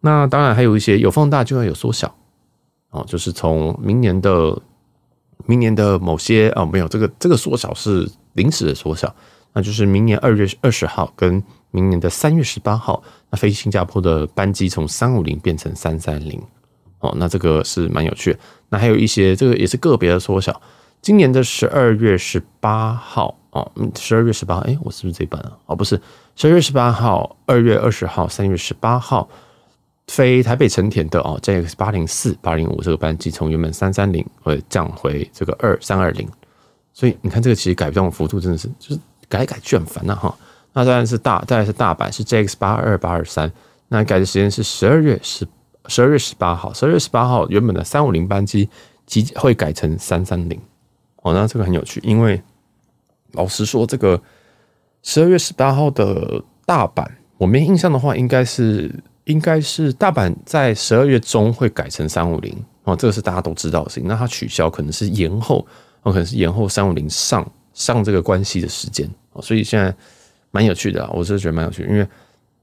[0.00, 2.14] 那当然还有一些有放大就要有缩小
[2.90, 4.56] 哦，就是从明年的
[5.46, 9.14] 明年的某些哦，没有这个这个缩小是临时的缩小，
[9.52, 16.40] 那就是明年二月二十号跟明年的三月十八号，那飞新加坡的班机从三五零变成三三零
[17.00, 18.38] 哦，那这个是蛮有趣的。
[18.68, 20.60] 那还有一些这个也是个别的缩小，
[21.02, 25.52] 今年的十二月十八号哦，十二月十八号，哎，我是不是这班啊？
[25.66, 26.00] 哦，不是。
[26.36, 29.28] 十二月十八号、二月二十号、三月十八号
[30.10, 36.28] 飞台北成田的哦，JX 八零四、八零五这个班机从原本三三零会降回这个二三二零，
[36.92, 40.36] 所以你看这个其实改动幅度真的是就是改改就很烦了哈。
[40.72, 43.50] 那当然是大，当然是大阪是 JX 八二八二三，
[43.88, 45.46] 那改的时间是十二月十
[45.86, 48.68] 十二月十八号，十二月十八号原本的三五零班机
[49.06, 50.60] 即会改成三三零
[51.22, 52.42] 哦，那这个很有趣，因为
[53.32, 54.20] 老实说这个。
[55.02, 57.06] 十二月十八号的大阪，
[57.38, 58.94] 我没印象的话，应该是
[59.24, 64.08] 应该是大阪在十二月中会改成三五零哦，这个是大家都知道的事情。
[64.08, 65.66] 那它取消可能是延后，
[66.02, 69.94] 哦，可能是延后三五零上上这个关系的时间哦，所以现在
[70.50, 72.06] 蛮有趣的，我是觉得蛮有趣，因为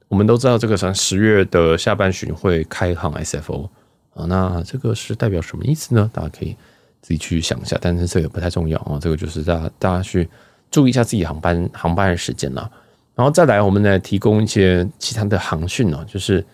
[0.08, 3.70] 我们都知道这个十月的下半旬会开航 SFO
[4.13, 6.10] 啊，那这个是代表什么意思呢？
[6.13, 6.56] 大家可以
[7.02, 10.30] 自己去想一下，但是这个不太重要啊，这个就是大家大家去。
[10.70, 12.70] 注意一下自己航班航班的时间了，
[13.17, 16.45] 然后再来，我们来提供一些其他的航讯呢，就是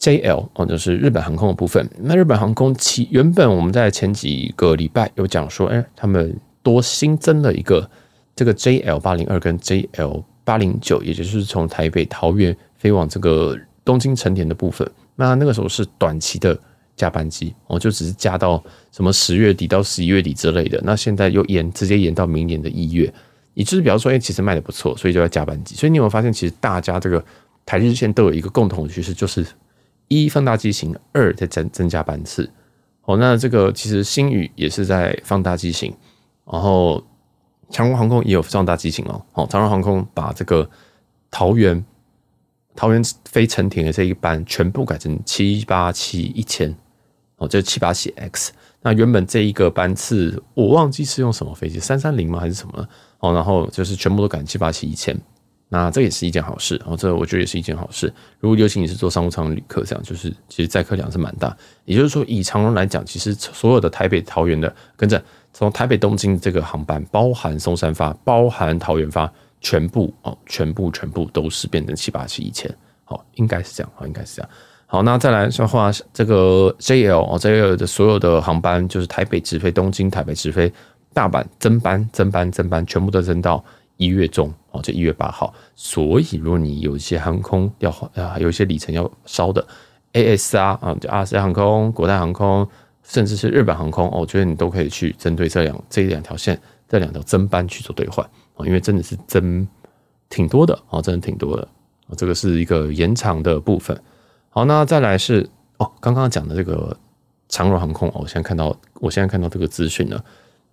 [0.00, 1.88] JL 哦，就是日本航空的部分。
[2.00, 7.88] 那日本航空其原本我们在前几个礼拜有讲说，哎，他们多新增了一个
[8.34, 14.90] 这个 JL 八零二跟 JL 八零九，也就是从台北桃园飞往这个东京成田的部分。
[15.14, 16.58] 那那个时候是短期的。
[16.94, 18.62] 加班机，哦，就只是加到
[18.92, 20.78] 什么十月底到十一月底之类的。
[20.84, 23.12] 那现在又延，直接延到明年的一月，
[23.54, 25.74] 也就是比方说，哎，其实卖的不错，所以就要加班机。
[25.74, 27.22] 所以你有没有发现，其实大家这个
[27.66, 29.46] 台日线都有一个共同的趋势，就是
[30.08, 32.50] 一放大机型，二在增增加班次。
[33.02, 35.94] 哦，那这个其实星宇也是在放大机型，
[36.50, 37.04] 然后
[37.70, 39.24] 长荣航空也有放大机型哦。
[39.34, 40.68] 哦，长荣航空把这个
[41.30, 41.84] 桃园
[42.74, 46.74] 桃园飞成田的这一班全部改成七八七一千。
[47.36, 52.88] 哦，这七八七 X，那原本这一个班次我忘记是用什么飞机，三三零吗还是什么？
[53.22, 55.16] 哦，然后就是全部都改七八七一千，
[55.68, 56.80] 那这也是一件好事。
[56.84, 58.12] 哦，这我觉得也是一件好事。
[58.40, 61.56] 如果尤其你是做商务舱旅客，这样就是其实载客量是蛮大。
[61.84, 72.68] 也就是说，以长荣来讲，其实所有的台北桃园的跟着从台北东京这个航班，包含松山发，包含桃园发，全部哦，全部全部都是变成七八七一千。
[73.04, 74.50] 好，应该是这样，好，应该是这样。
[74.86, 80.70] 好，那再来说话，这个 JL 哦，JL 的所有的航班就是台北直飞东京，台北直飞
[81.12, 83.64] 大阪，增班、增班、增班，全部都增到
[83.96, 85.52] 一月中哦，就一月八号。
[85.74, 89.66] 所以，如果你有一些航空要啊，有一些里程要烧的
[90.12, 92.66] ，A S R 啊，就阿斯航空、国泰航空，
[93.02, 98.24] 甚至是日本航空，我觉得你都可以去针对这两这两条线、这两条增班去做兑换
[98.56, 99.66] 啊，因为真的是增
[100.28, 101.62] 挺多的啊，真的挺多的
[102.08, 103.98] 啊，这个是一个延长的部分。
[104.48, 106.96] 好，那再来是哦，刚刚讲的这个
[107.48, 110.24] 长荣航空哦，我现在看到，我现在看到这个资讯了。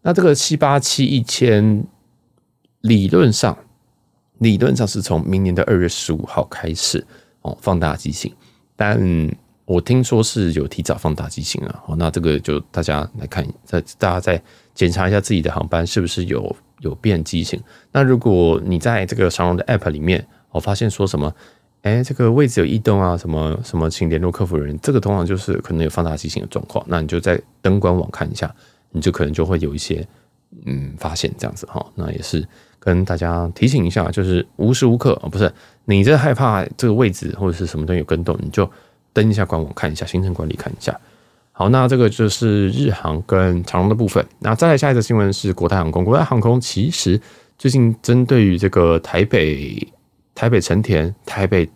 [0.01, 1.83] 那这个七八七一千，
[2.81, 3.57] 理论上，
[4.39, 7.05] 理论上是从明年的二月十五号开始
[7.41, 8.33] 哦，放大机型，
[8.75, 8.99] 但
[9.65, 11.83] 我听说是有提早放大机型了。
[11.87, 14.41] 哦，那这个就大家来看，再大家再
[14.73, 17.61] 检查一下自己的航班是不是有有变机型。
[17.91, 21.33] 那如果你在这个长龙的 App 里面，我发现说什么？
[21.81, 24.79] 哎、这个位置有异动啊，什么什么，请联络客服人员。
[24.81, 28.53] 这个通常就是可能有放大机型的状况，那你就在登官网看一下，
[28.91, 30.07] 你就可能就会有一些
[30.65, 31.85] 嗯发现这样子哈。
[31.95, 32.47] 那也是
[32.79, 35.51] 跟大家提醒一下，就是无时无刻哦，不是
[35.85, 38.69] 你这害怕这个位置或者是什么东西有跟动，你就
[39.13, 40.99] 登一下官网看一下，行程管理看一下。
[41.51, 44.25] 好，那这个就是日航跟长荣的部分。
[44.39, 47.19] 那再来下一个新闻是国泰航空，国泰航空其实
[47.57, 49.87] 最近针对于这个台北。
[50.35, 51.69] 台北成田、台北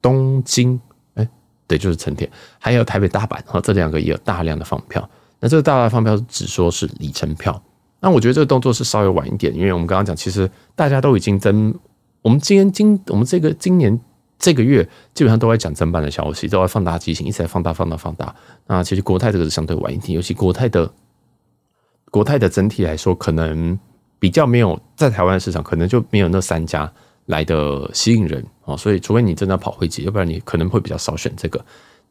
[0.00, 0.80] 东京，
[1.12, 1.28] 哎、
[1.66, 5.06] 对，就是成田，还有台北大阪，哈，这两个也有大量的放票。
[5.40, 7.62] 那这个大大的放票只说是里程票，
[8.00, 11.74] 那我觉得这个动作是稍微晚一点，因为我们刚刚讲，其实大家都已经增
[12.22, 13.98] 我们今天今我们这个今年
[14.38, 14.82] 这个月
[15.14, 18.34] 基本上都在讲增班的消息，都在放大机型，一直在放大放大放大。
[18.66, 20.90] 那其实国泰这个是相对晚一点，尤其国泰的
[22.10, 23.78] 国泰的整体来说，可能
[24.18, 26.92] 比较没有在台湾市场，可能就没有那三家
[27.26, 28.76] 来的吸引人啊。
[28.76, 31.64] 所以除非你真的跑会籍，要不然你可能会比较少选这个。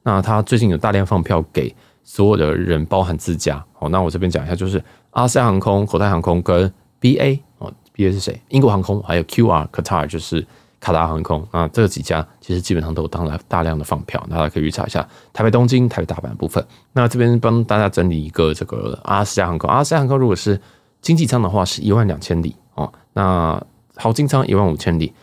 [0.04, 1.74] 那他最近有大量放票给
[2.10, 3.62] 所有的人，包含自驾。
[3.74, 8.42] 好，那我这边讲一下，就是阿斯航空、国泰航空跟 BA 哦，BA 是谁？
[8.48, 10.48] 英国航空还有 QR Qatar 就是
[10.80, 11.46] 卡达航空。
[11.52, 16.66] 那这几家其实基本上都当了大量的放票，大家可以预查一下台北、东京、台北、大阪部分。
[16.94, 20.60] 那这边帮大家整理一个这个阿斯加航空，阿斯加航空如果是
[21.02, 23.62] 经济舱的话是一万两千里哦，那
[23.98, 25.14] 豪金舱一万五千里，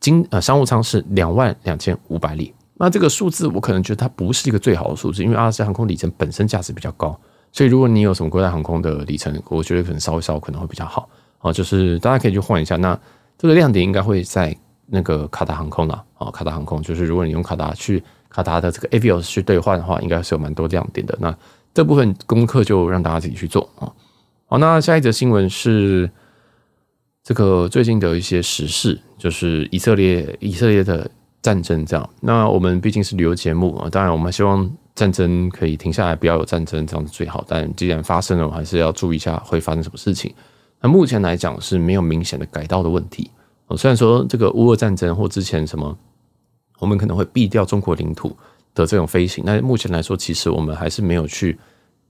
[0.00, 2.54] 经呃商务舱是两万两千五百里。
[2.78, 7.18] 那这个数字我可能觉得它不是一个最好的数字，因为阿拉斯加航空里程本身价值比较高，
[7.50, 11.08] 所以如果你有什么国泰航空的里程，我觉得可能稍微稍微可能会比较好
[11.40, 11.50] 哦。
[11.50, 12.98] 就是大家可以去换一下，那
[13.38, 14.54] 这个亮点应该会在
[14.86, 16.04] 那个卡达航空了。
[16.18, 21.16] 哦，卡达航空就是如果你用卡达去卡达的这个 Avios 去兑换的话，应该是有蛮多亮点的。
[21.18, 21.34] 那
[21.72, 23.88] 这部分功课就让大家自己去做啊。
[24.44, 26.10] 好，那下一则新闻是
[27.22, 31.10] 这个最近的一些时事，就是以色列以色列的。
[31.46, 37.44] 战争这样，那我们毕竟是旅游节目啊，当然我们希望战争可以停下来，不要有战争，这样子最好。
[37.46, 40.34] 但既然发生了，我还是要注意一下会发生什么事情。
[40.80, 43.30] 那目前来讲是没有明显的改道的问题。
[43.76, 45.96] 虽然说这个乌俄战争或之前什么，
[46.80, 48.36] 我们可能会避掉中国领土
[48.74, 51.56] 的这种飞行，那目前来说，其实我们还是没有去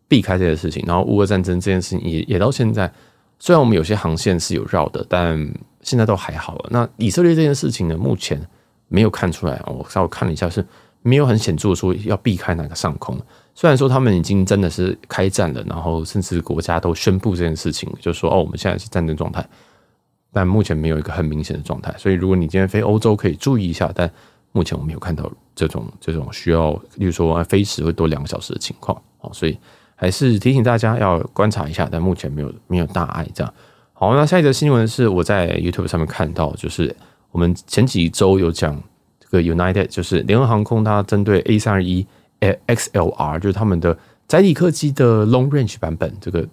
[0.09, 0.83] 避开这件事情。
[0.87, 2.91] 然后乌俄战争这件事情也也到现在，
[3.39, 5.37] 虽然我们有些航线是有绕的，但
[5.83, 6.69] 现在都还好了。
[6.71, 8.41] 那以色列这件事情呢，目前。
[8.89, 10.65] 没有看出来，我稍微看了一下，是
[11.03, 13.21] 没有很显著说要避开哪个上空。
[13.55, 19.45] 虽然说他们已经真的是开战了，然后甚至国家都宣布这件事情，就说哦，我们现在是战争状态，
[20.33, 21.95] 但目前没有一个很明显的状态。
[21.97, 24.11] 所以如果你今天飞欧洲，可以注意一下，但
[24.53, 29.01] 目前我没有看到这种这种需要，例如说飞时会多两个小时的情况。
[29.33, 29.59] 所以
[29.95, 33.55] 还是提醒大家要观察一下，但目前没有没有大碍这样。
[33.95, 36.95] 好，那下一则新闻是我在 YouTube 上面看到，就是。
[37.37, 38.83] 我们前几周有讲
[39.21, 42.07] 这个 United，就是联合航空，它针对 A 三二一
[42.41, 43.95] XLR，就是他们的
[44.27, 46.11] 载体客机的 Long Range 版本。
[46.19, 46.49] 这个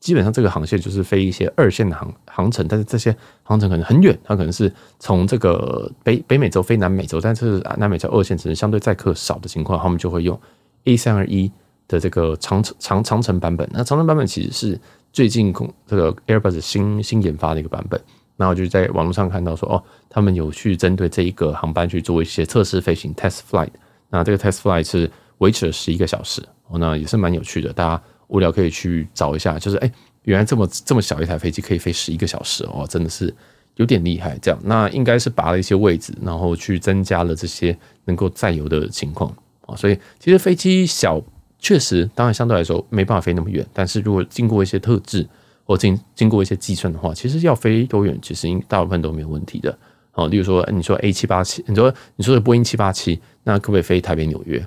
[0.00, 10.40] 基本上这个航线就是飞一些二线的航航程，但是这些航程可能很远，它可能是从这个北北美洲飞南美洲，但是南美洲二线只是相对载客少的情况，他们就会用
[10.84, 11.52] A 三二一
[11.86, 13.68] 的这个长长长程版本。
[13.70, 14.80] 那长程版本其实是
[15.12, 18.00] 最近空这个 Airbus 新新研发的一个版本。
[18.36, 23.70] 然后就在网络上看到说，哦，他们有去针对这一个航班去做一些测试飞行 （test flight）。
[24.10, 27.72] 那这个 test flight 是维持了十一个小时，哦，那也是蛮有趣的。
[27.72, 29.92] 大家无聊可以去找一下，就是哎，
[30.22, 33.32] 原来这么这么小一台飞机可以飞十一个小时哦，真的是
[33.76, 34.36] 有点厉害。
[34.42, 39.32] 这样，那应该是拔了一些位置，然后去增加了这些能够载油的情况
[39.66, 39.76] 啊。
[39.76, 41.22] 所以其实飞机小，
[41.60, 45.24] 确实，当然相对来说没办法飞那么远，但是如果经过一些特制。
[45.64, 49.76] 或经经过一些计算的话，其实要飞多远，其实应大部分都没有问题的。
[50.10, 54.64] 好，例如说，你说 A 七八七，你说你说的波音七八七，那可不可以飞台北纽约？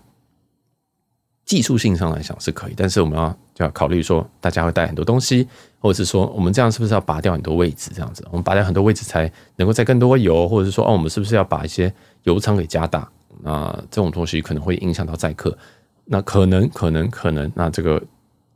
[1.46, 5.48] 技术性上来讲是可以，但是我们要就要考虑说，大家会带很多东西，
[5.80, 7.90] 或者是说，我们这样是不是要拔掉很多位置？
[7.96, 13.10] 这样子，我们拔掉很多位置才能够载更多油，或者是说，哦，我们是不是要把一些油舱给加大？
[13.42, 15.58] 那这种东西可能会影响到载客，
[16.04, 18.04] 那可能可能可能，那这个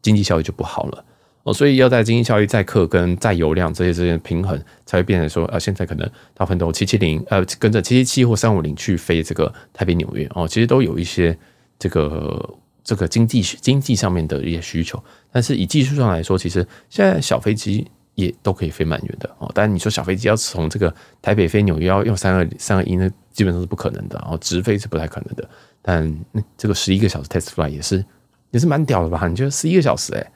[0.01, 1.05] 经济效益就不好了。
[1.43, 11.35] 哦，所以要在经济效益、载客跟载油量这些之间平衡，才会变成说，啊，现在可能大部分都七七零，呃，跟着七七七或三五零去飞这个台北纽约哦，其实都有一些
[11.79, 19.49] 这个这个经济经济上面的一些需求，但是以技术上来说，其实现在小飞机也都可以飞蛮远的哦。
[19.55, 25.49] 但你说小飞机要从这个台北飞纽约要用三二三二一，那基本上是不可能的，哦直飞是不太可能的。
[25.81, 26.15] 但
[26.55, 28.05] 这个十一个小时 test fly 也是
[28.51, 29.27] 也是蛮屌的吧？
[29.27, 30.31] 你觉得十一个小时哎？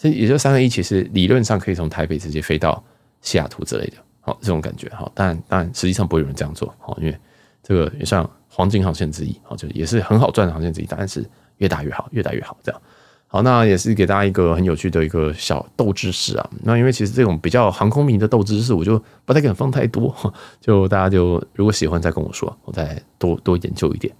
[0.00, 2.80] 所以也就三个一，其实理论上可以从台北直接飞到
[3.20, 7.18] 西雅图之类的，好，这种感觉，好，但但实际上不会有人这样做，好，因为
[7.64, 12.80] 这个也算黄金航线之一，好，就也是很好赚的航线之一，但是越大越好，越大越好，这样，
[13.26, 20.14] 好，那也是给大家一个很有趣的一个小斗知识啊，那因为其实这种比较航空迷的斗知识，我就不太敢放太多，
[20.62, 24.14] 就大家就如果喜欢再跟我说，我再多多研究一点。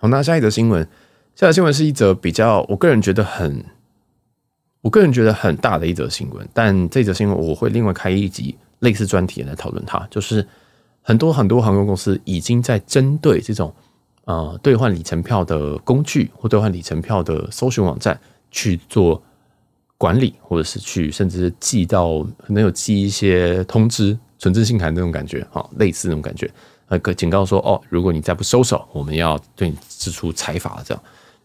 [0.00, 0.82] 好，那下一则新闻，
[1.36, 3.64] 下一则新闻是一则比较我个人觉得很。
[4.82, 10.06] 我个人觉得很大的一则新闻，但这则新闻我会另外开一集类似专题来讨论它。
[10.10, 10.46] 就是
[11.02, 13.72] 很多很多航空公司已经在针对这种
[14.24, 18.18] 呃兑换里程票的工具或兑换里程票的搜寻网站
[18.50, 19.22] 去做
[19.96, 26.50] 管理，或者是去甚至寄到可能有寄一些通知，存证信函那种感觉，哈，类似那种感觉，
[26.88, 31.00] 呃，警告说，哦，如果你再不收手，我们要对你支出财罚，这样。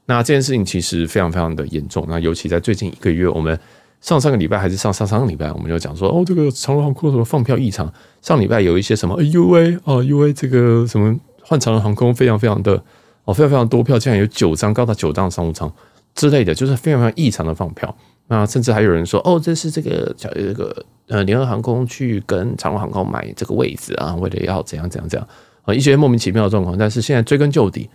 [0.10, 3.60] 那这件事情其实非常非常的严重，那尤其在最近一个月，我们
[4.00, 7.92] 上上个礼拜还是上上上个礼拜，我们就讲说，哦，这个长隆航空什么放票异常，
[8.22, 12.82] 上礼拜有一些什么 UA 啊 UA 这个什么换长隆航空非常非常的
[13.26, 15.70] 哦，非常非常多票，竟然有九张高达九张商务舱
[16.16, 17.94] 之类的，就是非常非常异常的放票。
[18.30, 25.28] 那甚至还有人说，哦，这是这个叫这个呃联合航空去跟长隆航空买这个位置啊，为了要怎样怎样怎样
[25.64, 26.78] 啊，一些莫名其妙的状况。
[26.78, 27.90] 但是现在追根究底。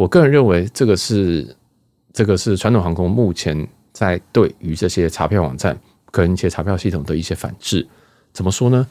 [0.00, 1.54] 我个人认为，这个是
[2.10, 5.78] 这个是传统航空目前在对于这些查票网站
[6.10, 7.86] 跟一些查票系统的一些反制。
[8.32, 8.86] 怎么说呢？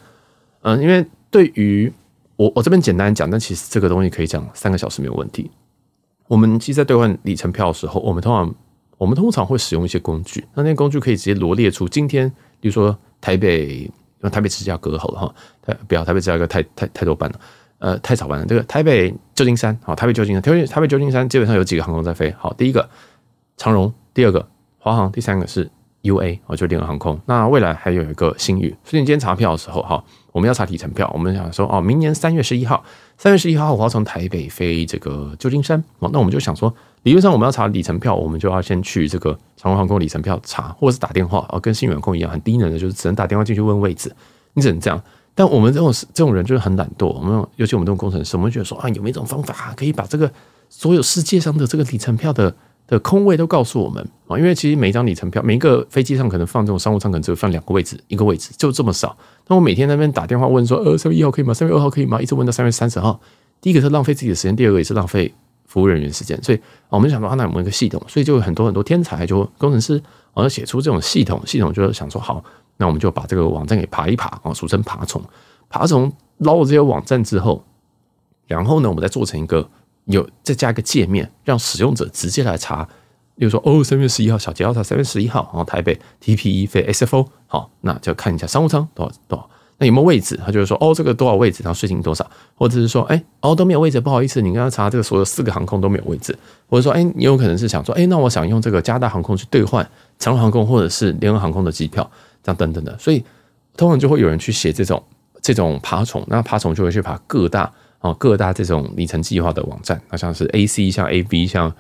[0.62, 1.92] 嗯，因为对于
[2.36, 5.50] 我我这边简单讲，但其实这个东西可以讲三个小时没有问题。
[6.28, 8.54] 我们其实，在兑换里程票的时候，我们通常
[9.00, 12.30] 我们通常会使用一些工具，那那些工具可以直接罗列出今天，
[12.60, 13.90] 比如说台北，
[14.32, 17.40] 台北芝加哥好了哈，台不要台北芝加哥太太太多班了。
[17.80, 18.46] 呃，太早班了。
[18.46, 22.34] 这个台北旧金山，好，台北旧金山，台北台北旧金山基本上有几个航空在飞。
[22.38, 22.88] 好，第一个
[23.58, 24.46] 长荣，第二个
[24.78, 25.70] 华航，第三个是
[26.04, 27.20] UA，哦，就联合航空。
[27.26, 28.76] 那未来还有一个新宇。
[28.84, 30.04] 所以你今天查票的时候，哈，
[30.34, 31.10] 我们要查里程票。
[31.14, 32.84] 我们想说，哦，明年三月十一号，
[33.18, 35.82] 三月十一号我要从台北飞这个旧金山。
[36.00, 36.74] 哦，那我们就想说，
[37.04, 44.14] 理论上我们要查里程票，我们就要先去这个长荣航空里程票查，或者是打电话，哦，跟新宇航空一样，很低能的，就是只能打电话进去问位置，
[44.54, 45.02] 你只能这样。
[45.40, 50.30] 但我们这种这种人就是很懒惰，我们尤其我们这种工程师，我们觉得说啊，有没有一种方法可以把这个
[50.68, 52.54] 所有世界上的这个里程票的
[52.86, 54.38] 的空位都告诉我们啊？
[54.38, 59.16] 因为其实每一张里程票，每一个飞机上可能放这种商务舱，可能只有放两个位置，一个位置就这么少。
[59.48, 61.54] 那我每天在那边打电话问说，呃，三月一号可以吗？
[61.54, 62.22] 三月二号可以吗？
[62.22, 63.18] 一直问到三月三十号。
[63.62, 65.34] 第一个是浪费自己的时间，第二个也是浪费
[65.68, 66.38] 服务人员时间。
[66.44, 66.60] 所以
[66.90, 68.04] 我们想说，啊，那有没有一个系统？
[68.10, 72.44] 所以就有很多很多天才就工程师，好像写出这种系统，系统就是想说好。
[72.82, 75.22] 那我们就把这个网站给爬一爬啊，俗称爬虫。
[75.70, 77.64] 爬虫捞了这些网站之后，
[78.48, 79.70] 然后呢，我们再做成一个
[80.06, 82.88] 有再加一个界面，让使用者直接来查。
[83.36, 90.38] 例如说，哦，三月十一号小杰要查三月十一号，然后台北 TPE 飞 SFO，好，那就看一下商务舱多少多少，那有没有位置？
[90.44, 102.10] 他就是说，哦，这个多少位置，然后税金多少，或者是说，哎，哦都没有位置，不好意思，你刚刚查这个所有四个航空都没有位置，或者说，哎，你有可能是想说，哎，那我想用这个加大航空去兑换长荣航空或者是联合航空的机票。
[102.44, 103.24] 这样等等的，所以
[103.76, 105.02] 通常就会有人去写这种
[105.42, 111.74] 这种爬虫，那爬虫就会去爬各大啊各大这种里程计划的网站，那像是 A C 像 A B 像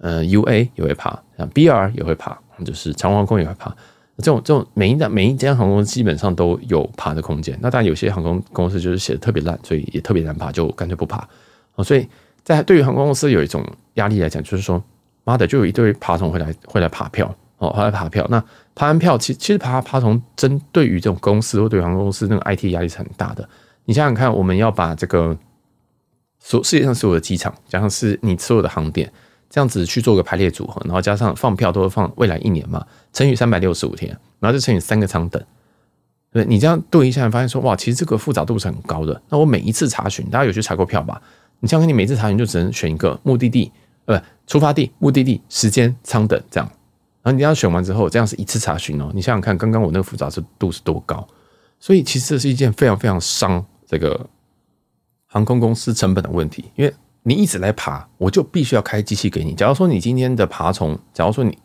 [0.00, 3.74] 呃 U A 也会爬，像 B R 也会爬，就是长航空也会爬。
[4.18, 7.58] 这种这种每一家每一家航空公司基本上都有爬的空间。
[7.60, 11.28] 那当然有些航空公司就是写的特别烂，所以也特别难爬，就干脆不爬。
[11.74, 12.08] 哦所以
[12.42, 14.82] 在对于航空公司有一种压力来讲，就是说
[15.24, 18.42] 妈的，就有一堆爬虫会来会来爬票哦，会来爬票那。
[18.74, 23.48] 爬完票，其其实爬爬虫针对于这种公司或对航空公司那个 IT 压力是很大的。
[23.84, 25.36] 你想想看，我们要把这个
[26.40, 29.12] 所世界上所有的机场，加上是你所有的航点，
[29.48, 34.10] 这样子去做个排列组合，然后加上放票都会放未来一年嘛，乘以三百六十五天，
[34.40, 35.40] 然后再乘以三个舱等，
[36.32, 39.22] 对，你这样对一下，发现说哇，其实这个复杂度是很高的。
[39.28, 41.22] 那我每一次查询，大家有去查过票吧？
[41.60, 43.70] 你想想，你每次查询就只能选一个目的地，
[44.06, 46.68] 呃，出发地、目的地、时间、舱等这样。
[47.24, 49.10] 然后你要选完之后，这样是一次查询哦。
[49.14, 51.26] 你想想看，刚刚我那个复杂度是多高？
[51.80, 54.28] 所以其实这是一件非常非常伤这个
[55.26, 56.70] 航空公司成本的问题。
[56.76, 59.54] 因为你一直来爬，我就必须要开机器给你。
[59.54, 61.56] 假如说你今天的爬虫，假如说你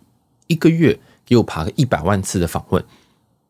[0.48, 2.82] 一个月给我爬个一百万次的访问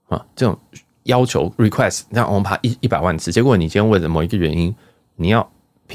[0.07, 0.57] 啊，这种
[1.03, 4.75] 要求 request，让我们爬一一百万次，结果你今天为了某一个原因，
[5.15, 5.47] 你要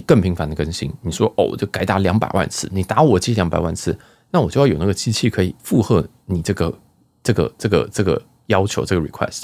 [0.06, 3.98] 更频繁的更新，你说哦，就改打两百万次，你打我机两百万次。
[4.34, 6.76] 那我就要有那个机器可以负荷你这个
[7.22, 9.42] 这个这个这个要求这个 request，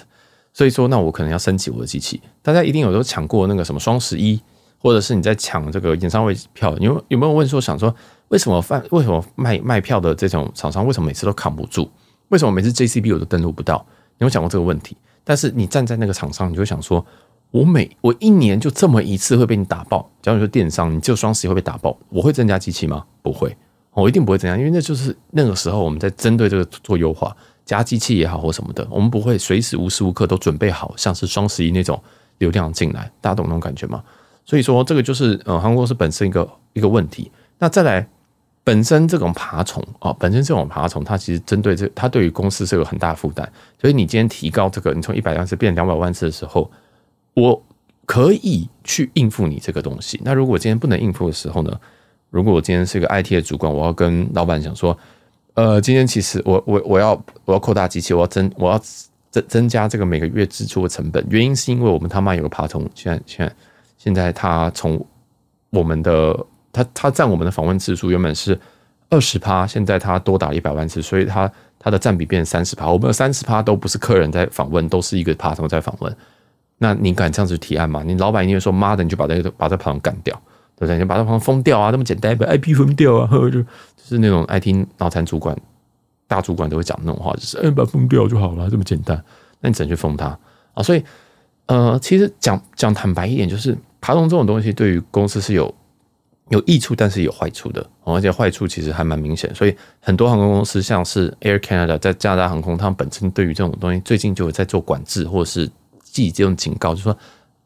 [0.53, 2.21] 所以说那我可能要升级我的机器。
[2.43, 4.41] 大家一定有都抢过那个什么双十一，
[4.79, 7.95] 或者是你在抢这个演唱会票，你有有没有问说想说
[8.31, 11.89] 为什么贩为什么卖卖票的这种厂商为什么每次都扛不住？
[12.31, 13.87] 为什么每次 JCB 我都登录不到？
[14.19, 14.97] 你有想过这个问题？
[15.23, 17.07] 但是你站在那个厂商，你就想说，
[17.53, 20.11] 我每我一年就这么一次会被你打爆。
[20.21, 23.05] 假如说电商，你就双十一会被打爆，我会增加机器吗？
[23.23, 23.57] 不会。
[23.93, 27.37] 我一定不会这样，因为那就是那个时候我们在针对这个做优化，
[27.67, 32.01] 加机器也好或什么的，我们不会随时无时无刻都准备好，像是双十一那种
[32.39, 34.03] 流量进来，大家懂那种感觉吗？
[34.47, 37.31] 所以说这个就是呃航空公司本身一个一个问题。
[37.59, 38.09] 那再来，
[38.63, 43.53] 本身这种爬虫啊，本身这种爬虫，它其实针对这，它对于公司是有很大负担。
[43.81, 46.71] 所以你今天提高这个，你从一百万次变两百万次的时候，
[47.35, 47.61] 我
[48.07, 50.21] 可以去应付你这个东西。
[50.25, 51.81] 那如果今天不能应付的时候呢？
[52.31, 54.97] 如果我今天是一个 IT 的主管，我要跟老板讲说，
[55.55, 58.81] 呃，今天其实我我我要我要扩大机器，我要增我要
[59.31, 63.55] 增增加这个每个月支出的成本，原因是因为我们他妈有个爬虫，现在现在
[63.99, 65.05] 现在他从
[65.71, 68.59] 我们的他他占我们的访问次数原本是
[69.09, 72.87] 二十趴，现在他多打了一百万次，所以他他的占比变成三十趴。
[72.87, 76.17] 我们的三十趴都不是客人在访问，都是一个爬虫在访问。
[76.79, 78.03] 那你敢这样子提案吗？
[78.07, 80.41] 你老板一定会说妈的，你就把这个把这爬虫干掉，
[80.81, 80.97] 对不对？
[80.97, 83.67] 你把这爬虫封掉啊，那么简单，把 IP 封掉啊， 就就
[84.03, 85.55] 是那种 IT 脑残主管。
[86.27, 89.21] 大主管都会讲那种话，就是“哎，把封掉就好了，这么简单。”
[89.61, 90.27] 那你只能去封它
[90.75, 90.81] 啊。
[90.81, 91.03] 所以，
[91.67, 95.75] 呃，其实讲讲坦白一点，就是爬虫这种东西对于公司是有
[96.51, 97.85] 有益处，但是有坏处的。
[98.05, 99.53] 而且坏处其实还蛮明显。
[99.53, 105.69] 所以很多航空公司，像是 Air Canada 在加拿大航空，他们本身对于这种东西最近就有在做管制，或者是
[106.05, 107.17] 寄这种警告，就说：“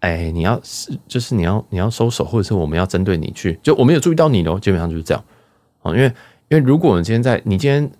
[0.04, 5.24] 哎，你要是就是你要你要收手，或者是我们要针对你去，就我没有注意到你哦。”基本上就是这样
[5.82, 5.92] 啊。
[5.92, 6.04] 因为
[6.48, 7.90] 因为如果我们今天在你今天。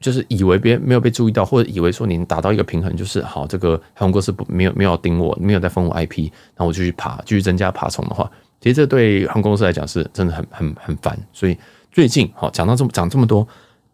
[0.00, 8.30] 就是以为别人没有被注意到，或者以为说你达到一个平衡，就是好，这个航空公司不没有没有盯我，没有在封我 IP，那我就去爬，继续增加爬虫的话，
[8.60, 11.18] 其实这对航空公司来讲是真的很很很烦。
[11.32, 11.58] 所以
[11.90, 13.44] 最近好讲到这么讲这么多，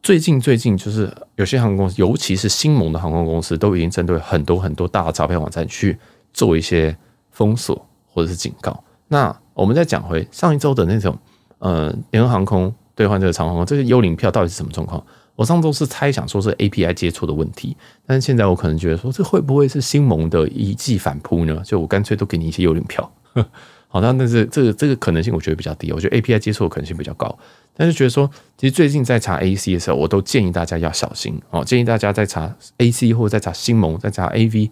[0.03, 5.97] 最近最近就是有些航空公司，尤其是新盟的航空公司，都已经针对很多很多大的招聘网站去
[6.35, 6.95] 做一些
[7.35, 8.83] 封锁或者是警告。
[9.09, 11.17] 那我们再讲回上一周的那种，
[11.59, 15.05] 呃，联合航空兑换这个长航空这个幽灵票到底是什么状况？
[15.37, 17.77] 我上周是猜想说是 API 接错的问题，
[18.07, 21.61] 但是现在我可能觉得说，这会不会是新盟的一记反扑呢？
[21.65, 23.13] 就我干脆都给你一些幽灵票。
[23.89, 27.37] 好，那但是这个这个可能性我觉得比较低，我觉得 API 接错的可能性比较高。
[27.77, 34.71] 但是觉得说，其实最近在查 AC 的时候，我都建议大家要小心哦，建议大家在查 AC 或者在查新盟，在查 AV，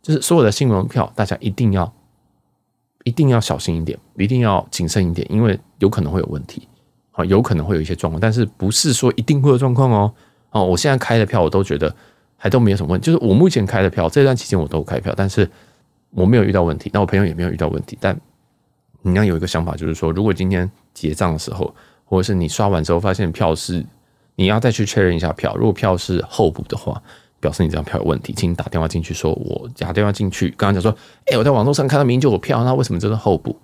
[0.00, 1.92] 就是所有的新盟票，大家一定要
[3.04, 6.68] 一定要小心一点，一定要谨慎一点，因为有可能会有问题。
[7.12, 10.12] 啊，有可能会有一些状况，但是不是说一定会有状况哦。
[10.50, 11.94] 哦，我现在开的票，我都觉得
[12.36, 13.06] 还都没有什么问题。
[13.06, 15.48] 就是我目前开的票，这段期间我都开票，但是
[16.10, 16.90] 我没有遇到问题。
[16.92, 17.96] 那我朋友也没有遇到问题。
[18.00, 18.20] 但
[19.02, 21.72] 你要有一个想法，就是说，如果今天结账的时候，
[22.04, 23.86] 或者是你刷完之后发现票是
[24.34, 27.00] 你要再去确认一下票，如果票是候补的话，
[27.44, 33.54] 表示你这张票有问题，请你打电话进去说，我打电话进去，刚刚讲说，哎，我在网络上看到明明就有票，那为什么这是候补？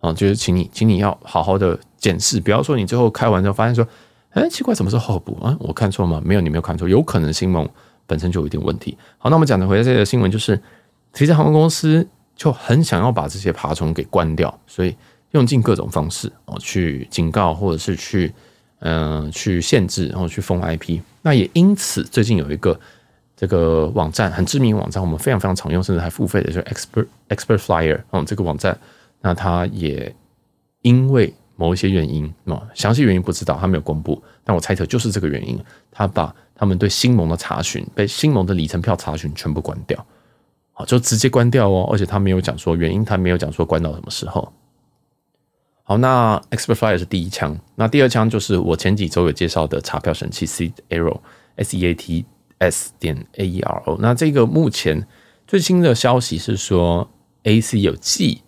[0.00, 3.86] 啊，就是请你，请你要好好的检视，不要说你最后开完之后发现说，
[4.32, 5.56] 哎，奇怪，什么是候补啊？
[5.58, 6.20] 我看错吗？
[6.22, 7.66] 没有，你没有看错，有可能新盟
[8.06, 8.98] 本身就有一点问题。
[9.16, 10.60] 好，那我们讲的回来这个新闻就是，
[11.14, 12.06] 其实航空公司
[12.36, 14.94] 就很想要把这些爬虫给关掉，所以
[15.30, 18.30] 用尽各种方式哦去警告，或者是去
[18.84, 20.98] 嗯、去限制，然后去封 IP。
[21.22, 22.76] 那也因此，最近有一个
[23.42, 28.78] 这个网站很知名网站，我们非常非常常用，甚至还付费的，就是 Expert Expert Flyer 哦，这个网站。
[29.20, 30.14] 那他也
[30.82, 34.22] 因为某一些原因，啊，详细原因不知道，他没有公布。
[34.44, 35.58] 但我猜测就是这个原因，
[35.90, 40.06] 他把他们对新盟的查询，被新盟的里程票查询全部关掉，
[40.70, 41.88] 好，就直接关掉哦。
[41.90, 44.52] 而且他没有讲说原因，他没有讲说关到什么时候。
[45.82, 51.18] 好，那 Expertflyer 是第一枪，那第二枪就是我前几周有介绍的查票神器 Seataro
[51.56, 52.24] S E A T
[52.70, 53.96] S 点 A E R O。
[54.00, 55.06] 那这个目前
[55.46, 57.08] 最新的消息是说
[57.42, 58.42] ，AC 有寄。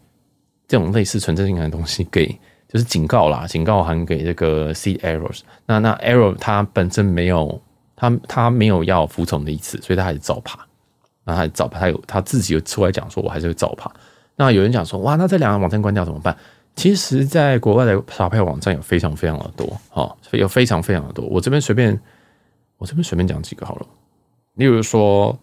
[0.66, 2.26] 这种类似存证信函的东西给，
[2.66, 5.30] 就是警告啦，警告函给这个 Seataro。
[5.66, 7.60] 那那 Arrow 它本身没有，
[7.94, 10.58] 它它没有要服从的意思，所以它还是照爬。
[11.24, 13.92] 那他还是照爬，他有他自己有出来讲说，我还是会照爬。
[14.36, 16.34] 那有人讲说，哇，那这两个网站关掉怎么办？
[16.74, 21.24] 其实，在国外的发票网站有非常非常的多，哈，有非常非常的多。
[21.26, 22.00] 我这边随便，
[22.78, 23.86] 我这边随便讲几个好了。
[24.54, 25.38] 例如说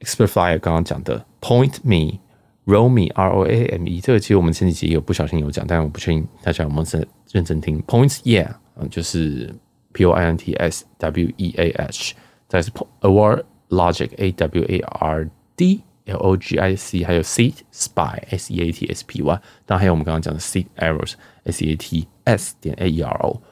[0.00, 2.20] ，Expertflyer 刚刚讲的 Point Me。
[2.66, 7.78] Roame R O A M E 这个其实我们前几集有不小心有讲，但我不确定大家有没有认认真听。
[7.82, 9.54] Points Yeah，嗯，就是
[9.92, 12.14] P O I N T S W E A H，
[12.48, 12.70] 再是
[13.02, 18.50] Award Logic A W A R D L O G I C，还有 Seat Spy S
[18.50, 21.12] E A T S P Y，当然还有我们刚刚讲的 Seataro
[21.44, 23.42] S E A T S 点 A E R O。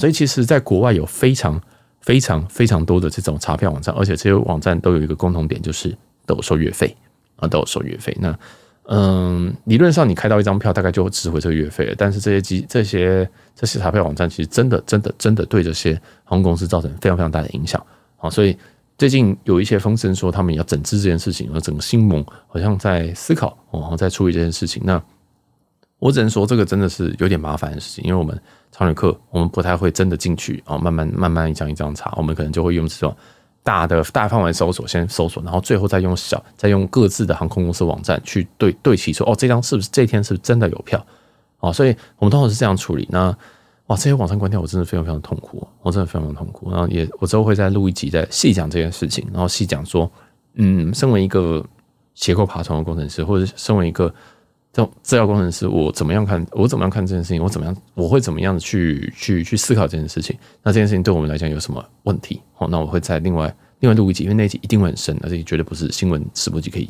[0.00, 1.62] 所以其实在国外有非常
[2.08, 5.94] 非常非常多的这种查票网站，而且这些网站都有一个共同点，就是
[6.24, 6.96] 都有收月费。
[7.36, 8.16] 啊，都有收月费。
[8.18, 8.38] 那，
[8.84, 11.94] 嗯，理论上你开到一张票，大概就值回这个月费了。
[11.98, 15.92] 但是这些机、这些这些查票网站，其实真的、真的、真的对这些
[16.24, 17.84] 航空公司造成非常非常大的影响。
[18.16, 18.56] 啊，所以
[18.96, 24.82] 最近有一些风声说他们要整治这件事情，而整个新盟好像在思考，哦在处理这件事情。
[24.84, 25.00] 那
[25.98, 28.40] 我只能说，这个真的是有点麻烦的事情，因为我们
[28.70, 33.16] 常旅客，我们不太会真的进去啊，慢慢慢慢一张一张查，我们可能就会用这种。
[33.64, 41.04] 大的大范围搜索，先搜索，然后最后再用小，再用各自的航空公司网站去对对齐，说哦，这张是不是这天是不是真的有票？
[41.58, 43.06] 哦，所以我们通常是这样处理。
[43.10, 43.26] 那
[43.88, 46.70] 哇，这些网站关掉，我真的非常非常痛苦，我真的非常痛苦。
[46.70, 50.10] 然后也，我之后会再录一集，再细讲这件事情，然后细讲说，
[50.54, 51.62] 嗯，身为一个
[52.14, 54.14] 斜扣爬虫的工程师，或者身为一个
[54.78, 56.46] 这种资料工程师，我怎么样看？
[56.52, 57.42] 我怎么样看这件事情？
[57.42, 57.76] 我怎么样？
[57.94, 60.38] 我会怎么样去去去思考这件事情？
[60.62, 62.40] 那这件事情对我们来讲有什么问题？
[62.54, 66.88] 好，那我会再另外另外录一集，因为那一集一定会很深，而且绝对不是新闻直播集可以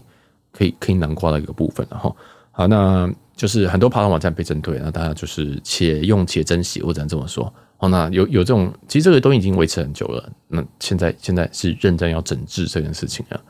[0.53, 1.87] 可以可以囊括的一个部分。
[1.91, 2.15] 然后，
[2.51, 3.11] 好，那。
[3.39, 7.55] 就是很多爬虫网站被针对，那大家就是且用且珍惜，我只能这么说。
[7.77, 10.29] 哦，那有有这种，其实这个都已经维持很久了。
[10.49, 13.41] 那现在现在是认真要整治这件事情了。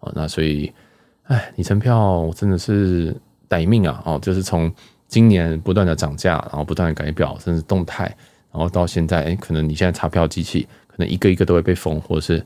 [0.00, 0.72] 哦，那所以，
[1.28, 3.14] 哎，里程票我真的是
[3.48, 4.02] 待命啊！
[4.04, 4.72] 哦，就是从
[5.08, 8.04] 今年不断的涨价，然后不断的改表，甚至动态，
[8.52, 12.44] 然后到现在，哎，可能你现在查票机器可能一个一个都会被封，或者是，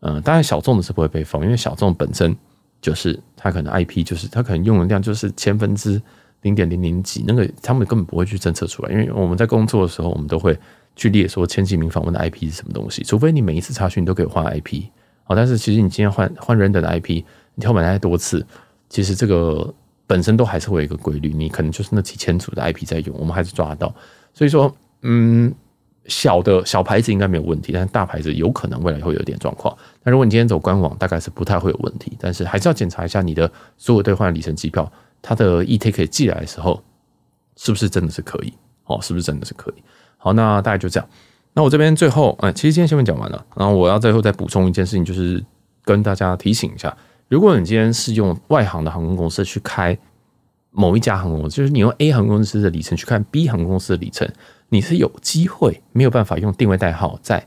[0.00, 2.36] 嗯、当然小众的是不会被封，因为小众本身
[2.80, 6.00] 就是它可能 IP 就是它可能用的量就是千分之。
[6.42, 10.54] 零点零零几，那个他们根本不会去侦测出来，因为我们在工作的时候，我们都会
[10.94, 14.82] 去列说前几名访问的 IP 是什么东西，除非你每一次查询你都可以换 IP，
[15.22, 17.24] 好，但是其实你今天换换 random 的 IP，
[17.54, 18.46] 你跳板太多次，
[18.90, 19.72] 其实这个
[20.06, 23.94] 本身都还是会有一个规律，你可能就是那几千组的 IP 在用，我们还是抓得到，
[24.32, 25.54] 所以说，嗯，
[26.06, 29.76] 小的小牌子应该没有问题，但是大牌子有可能未来会有点状况。
[30.02, 34.90] 那如果你今天走官网，大概是不太会有问题，但是还是要检查一下你的所有兑换里程机票。
[35.26, 36.82] 它的 e ticket 寄来的时候，
[37.56, 38.52] 是不是真的是可以？
[38.84, 39.82] 哦，是不是真的是可以？
[40.18, 41.08] 好，那大概就这样。
[41.54, 45.42] 那我这边最后，哎，其实今天新闻讲完了，然后我要最后再补充一件事情，就是
[45.82, 46.94] 跟大家提醒一下：
[47.28, 49.96] 如果你今天是用外航的航空公司去开
[50.70, 54.28] 某一家航空公司，就是你用 A 航空公司的里程去看 B 航空公司的里程，
[54.68, 57.46] 你是有机会没有办法用定位代号在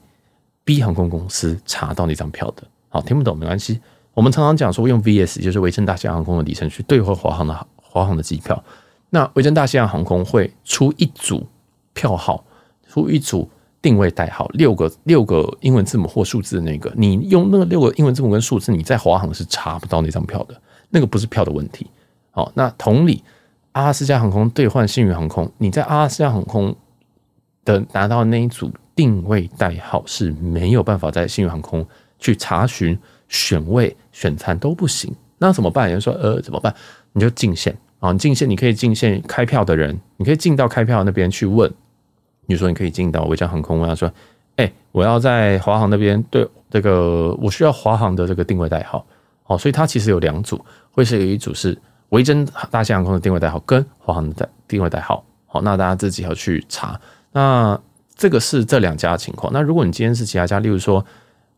[0.63, 2.63] B 航空公司查到那张票的。
[2.89, 3.79] 好，听不懂没关系。
[4.13, 8.63] 我们常常讲说用 VS，就是维珍大西洋航空的里程去兑换华航的华航的机票。
[9.11, 11.45] 那维珍大西洋航空会出一组
[11.93, 12.43] 票号，
[12.89, 13.49] 出一组
[13.87, 21.87] 定位代号，六个六个英文字母或数字的那个，你用那个六个英文字母跟数字，你在华航是查不到那张票的，那个不是票的问题。
[22.31, 23.23] 好，那同理，
[23.71, 26.75] 阿拉斯加航空兑换星宇航空，你在阿拉斯加航空
[27.63, 31.87] 的拿到那一组定位代号是没有办法在星宇航空
[32.19, 32.99] 去查询。
[33.29, 35.89] 选位、选餐都不行，那怎么办？
[35.89, 36.73] 有人说，呃，怎么办？
[37.11, 41.69] 你就进线啊，你进线，你可以进线开票的人，你可以进到开票那边去问。
[42.47, 44.11] 比如说，你可以进到维珍航空问他说
[44.57, 49.05] ：“哎、我要在华航那边对这个，我需要华航的这个定位代号。”
[49.45, 50.59] 哦，所以它其实有两组，
[50.91, 51.77] 会是有一组是
[52.09, 55.23] 维珍大西洋航空的定位代号跟华航的定位代号。
[55.45, 56.99] 好，那大家自己要去查。
[57.31, 57.79] 那
[58.15, 59.53] 这个是这两家的情况。
[59.53, 61.05] 那如果你今天是其他家，例如说。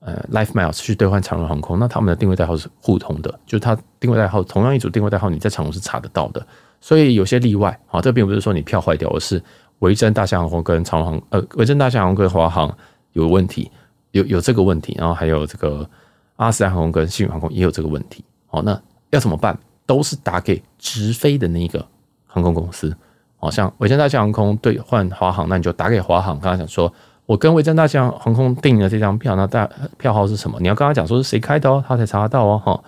[0.01, 6.41] 呃，LifeMiles 去兑换长荣航空，那他们的定位代号是互通的，就是它定位代号同样一组定位代号，你在长荣是查得到的。
[6.79, 9.43] 所以有些例外啊，这并不是说你票坏掉，而是
[9.79, 12.73] 维珍大西洋航空跟长航呃，维珍大西洋航空跟华航
[13.13, 13.71] 有问题，
[14.11, 15.89] 有有这个问题，然后还有这个
[16.37, 18.23] 阿斯兰航空跟星宇航空也有这个问题。
[18.47, 19.57] 好，那要怎么办？
[19.85, 21.85] 都是打给直飞的那个
[22.25, 22.95] 航空公司。
[23.37, 26.91] 好像维珍大西洋航空兑换华航，那你就打给华航，刚才讲说。
[27.25, 29.69] 我跟维珍大西洋航空订了这张票，那大
[29.99, 30.57] 票号是什么？
[30.59, 32.83] 你要跟他讲说是谁开的哦，他才查得到哦，哈，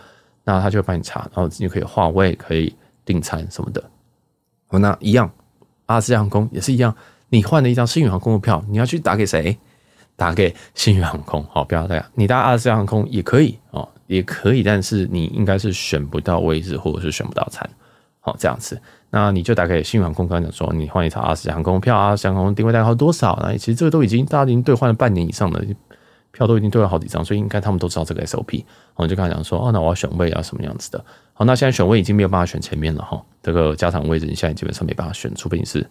[0.46, 2.76] 那他就帮你查，然后你可以换位，可以
[3.06, 3.84] 订餐什么的。
[4.70, 5.32] 哦，那一样，
[5.92, 6.96] 阿拉斯加航空也是一样，
[7.30, 9.58] 你换了一张新宇航空的票，你要去打给谁？
[10.18, 17.68] 打给新宇航空，好，不要这样，你搭阿拉斯加航空也可以哦，也可以，但是你应该是选不到位置，或者是选不到餐，
[18.20, 18.80] 好，这样子。
[19.10, 23.40] 那你就打给新宇航空，刚才讲说你换一张阿拉斯加航空票，阿拉斯加航空定位代号多少？
[23.42, 25.66] 那其实这个都已经大家已经兑换了半年以上的
[26.32, 28.64] 票，都已经兑了好几张，所以应该他们都知道这个 SOP。
[28.96, 31.04] 我就跟他讲说，哦，那我要选位啊，什么样子的？
[31.34, 35.86] 好，那现在选位已经没有办法选前面了哈，这个加长位置你现在基本上没办法选，除非你是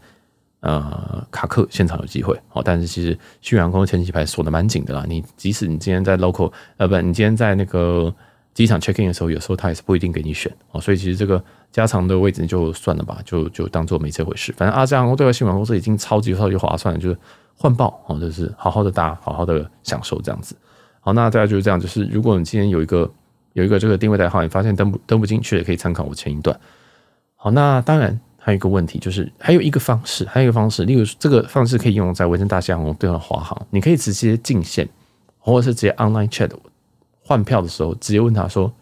[0.60, 2.38] 呃卡克现场有机会。
[2.48, 8.14] 好，但是其实星宇航空前几排锁的蛮紧的啦，你即使你今天在 local，呃，不，你今天在那个
[8.54, 11.42] 机场 check in 的时候，有时候他也是不一定给你选哦，所以其实这个。
[11.72, 14.52] 加长的位置就算了吧，就就当做没这回事。
[14.56, 17.16] 反正阿加航空对外新闻公司已经超级超级划算了，就是
[17.60, 20.56] 换报哦，就是好好的搭，好好的享受这样子。
[21.00, 23.10] 好，那大家就是这样，就是如果你今天有一个
[23.52, 26.58] 有一个这个定位代号，你发现登不登不进去，也可以参考我前一段。
[27.36, 34.88] 好，那当然还有一个问题，就是还有一个方式，还有一个方式，例如这个方式可以用在维珍大西洋航空对华航，你可以直接进线，
[35.38, 36.50] 或者是直接 online chat
[37.22, 38.72] 换票的时候，直接问他说。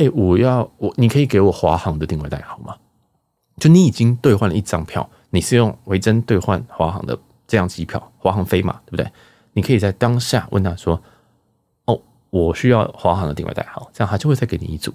[0.00, 2.72] 哎、我要我，你可以给我华航的定位代号吗？
[3.58, 7.18] 就你已经兑换了一张票，你是用维珍兑换华航的
[7.48, 9.10] 这样机票，华航飞嘛，对不对？
[9.54, 11.02] 你可以在当下问他说
[11.86, 14.92] ：“哦，我需要华航的定位代号。”这样他就会再给你一组，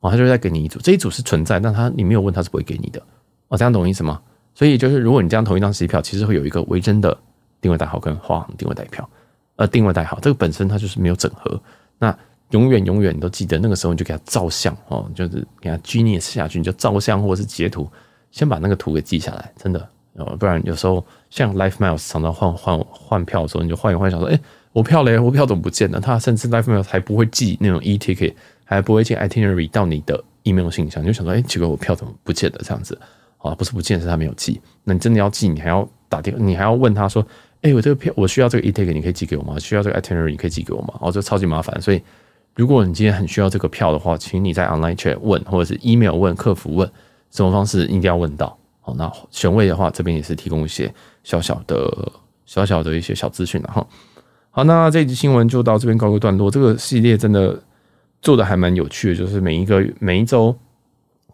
[0.00, 0.80] 哦，他就会再给你一组。
[0.80, 3.00] 这一组是存在，但他你没有问他是不会给你的。
[3.46, 4.20] 哦，这样懂我意思吗？
[4.54, 7.16] 所以就是如果你这样同一张机票，其实会有一个维真的
[7.60, 9.08] 定位代号跟华航定位代票，
[9.56, 11.60] 呃，定位代号这个本身它就是没有整合。
[11.98, 12.16] 那
[12.50, 17.88] 永远永远你都记得那个时候你就给他照相哦，就是给他 Genius 下去，你就照相或者是截图，
[18.30, 24.38] 先把那个图给记下来，真的哦，不然有时候像 LifeMiles 常常换换换票的时候，你就换一换，想说，哎，
[24.72, 26.00] 我票嘞，我票怎么不见了？
[26.00, 28.34] 他甚至 LifeMiles 还不会寄那种 e-ticket，
[28.64, 32.60] 还不会寄 itinerary 到你的 email 信箱，你就想说，哎，奇怪，我票怎么不见了？
[32.62, 32.98] 这样子
[33.38, 34.60] 啊，不是不见，是他没有寄。
[34.84, 37.26] 那你真的要寄，你还要打电话，你还要问他说，
[37.62, 39.58] 哎，我这个票我需要这个 e-ticket，你可以寄给我吗？
[39.58, 40.94] 需要这个 itinerary，你可以寄给我吗？
[41.00, 42.02] 哦，这超级麻烦，所以。
[42.54, 46.86] 如果你今天很需要这个票的话，请你在 online chat 问，或者是 email 问客服问，
[47.30, 48.54] 什么方式一定要问到。
[48.82, 50.92] 好，那选位的话，这边也是提供一些
[51.24, 52.12] 小小的、
[52.44, 53.86] 小小的一些小资讯了哈。
[54.50, 56.50] 好，那这一集新闻就到这边告个段落。
[56.50, 57.58] 这个系列真的
[58.20, 60.54] 做的还蛮有趣的，就是每一个每一周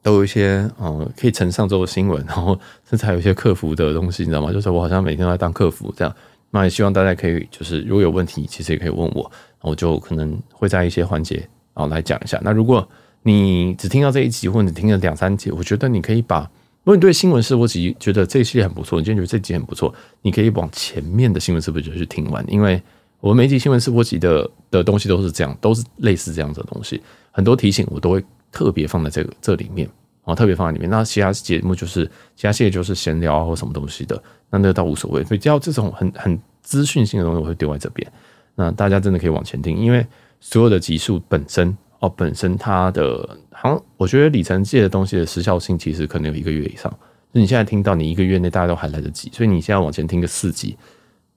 [0.02, 2.56] 都有一些嗯可以呈上周的新闻，然后
[2.88, 4.52] 甚至还有一些客服的东西，你知道吗？
[4.52, 6.14] 就是我好像每天都在当客服这样。
[6.50, 9.30] 那也希望大家可以就是如果有问题，其实也可以问我。
[9.60, 12.40] 我就可能会在一些环节啊来讲一下。
[12.44, 12.88] 那如果
[13.22, 16.48] 你只听到这一集，或者你听了两三集，我觉得你可以把，
[16.88, 22.82] 如果你对新闻试播集觉得这一系列很不错，你今天觉得这集很不错，你可以往前面的新闻试播集去听完，因为
[23.20, 29.86] 我们每一集新闻试播集的的东西都是这样，都是类似这样子的东西，很多提醒我都会特别放在这个这里面
[30.24, 30.88] 啊，特别放在里面。
[30.88, 35.22] 那其他节目就是其他系列就是闲聊啊或什么东西的，那那倒无所谓。
[35.24, 38.10] 所以只要这种很很资讯性的东西，我会丢在这边。
[38.54, 40.06] 那大家真的可以往前听，因为
[40.40, 46.88] 所有的集数本身哦，本身它的，好像我觉得里程界的东西的时效性其实可能有一个月以上。
[47.34, 50.76] 就你现在听到，你一个月内大家都还来得及，所以你现在往前听个四级，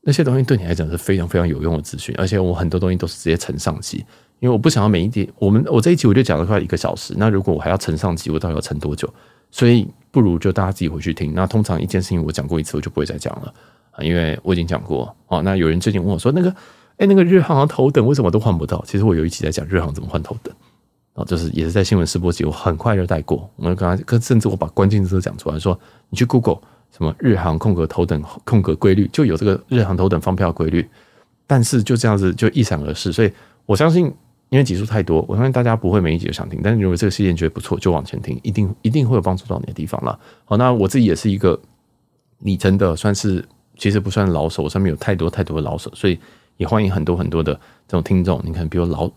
[0.02, 2.14] 那些东西对你来讲是非常非常有用的资讯。
[2.18, 4.06] 而且我很多东西都是直接乘上集，
[4.40, 9.12] 因为我不想要每一集我们我这一集我就讲了快一个小时，那如果我还要乘上集，我到底要乘多久？
[9.50, 11.34] 所以不如就大家自己回去听。
[11.34, 13.54] 那通常一件事情我讲过一次，我就不会再讲了
[13.92, 15.14] 啊，因为我已经讲过。
[15.28, 16.56] 哦，那有人最近问我说那个。
[17.02, 18.80] 哎，那个日航头等为什么都换不到？
[18.86, 20.54] 其实我有一期在讲日航怎么换头等，
[21.16, 23.50] 啊，就是也是在新闻试播集，我很快就带过。
[23.56, 25.78] 我们刚刚甚至我把关键字都讲出来，说
[26.12, 26.60] 你去 Google
[26.96, 30.88] 什么日航空格头等空格规律，就有这个日航头等放票规律。
[31.48, 33.34] 但是就这样子就一闪而逝，所以
[33.66, 34.06] 我相信，
[34.50, 36.60] 因为集数太多，我相信大家不会每一集都想听。
[36.64, 40.20] 但是如果这个事件觉得不错，就往前听，一定一定会有帮助到你的地方了。
[40.46, 41.60] 好，那我自己也是一个
[42.42, 43.44] 里程的，算是
[43.76, 46.20] 其实不算老手，我上面有太多太多的老手，所以。
[46.62, 47.56] 也欢迎很多很多的
[47.88, 49.10] 这种听众，你可能比如老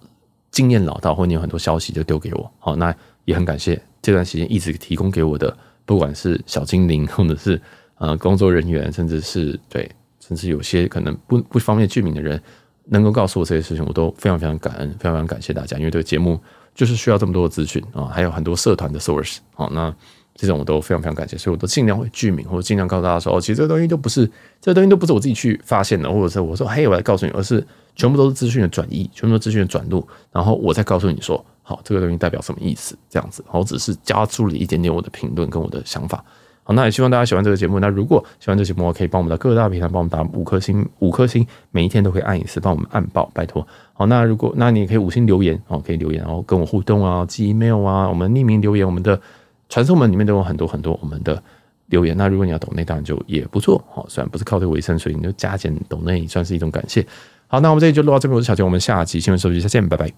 [0.50, 2.94] 经验老道，或你有很多消息就丢给我，好，那
[3.26, 7.60] 也很感谢这段时间一直提供给我的，不管是小精灵，或者是
[7.98, 9.86] 呃工作人员，甚至是对，
[10.20, 12.42] 甚至有些可能不不方便具名的人，
[12.86, 16.40] 能够告诉我这些事情，我都非常非常感恩，非常非常感谢大家，因为这个节目
[16.74, 19.94] 就是需要这么多的资讯啊，还有很多社团的 source，好，那。
[20.34, 24.28] 这种我都非常非常感谢，所以我都尽量会具名，或者尽量告诉大家说，哦，其实这个东西都不是，
[24.60, 27.64] 这个东西都不是我自己去发现的，或者是我说，嘿，我来告诉你，而是
[27.94, 36.24] 全部都是资讯的转移，全部都是资讯的转录，然后我再告诉你说，好，这个东西代表什么意思，这样子，我只是加注了一点点我的评论跟我的想法。
[36.64, 37.78] 好，那也希望大家喜欢这个节目。
[37.78, 43.64] 那如果喜欢这个节目，可以帮我们到各大平台帮我们打五颗星，五颗星，每一天都可以按一次，帮我们按爆，拜托。
[43.92, 49.20] 好，那如果那你也可以五星留言，哦，可以留言，然后跟我互动啊，寄 email 啊，我们匿名留言，我们的。
[49.68, 51.42] 传送门里面都有很多很多我们的
[51.86, 53.82] 留言，那如果你要懂内，当然就也不错。
[53.92, 57.06] 好，虽然不是靠这个为生，所以你就加减懂内，也算是一种感谢。
[57.46, 60.14] 好，那我们这里就录到这边，我是小杰，我们下期新闻收集再见，拜拜。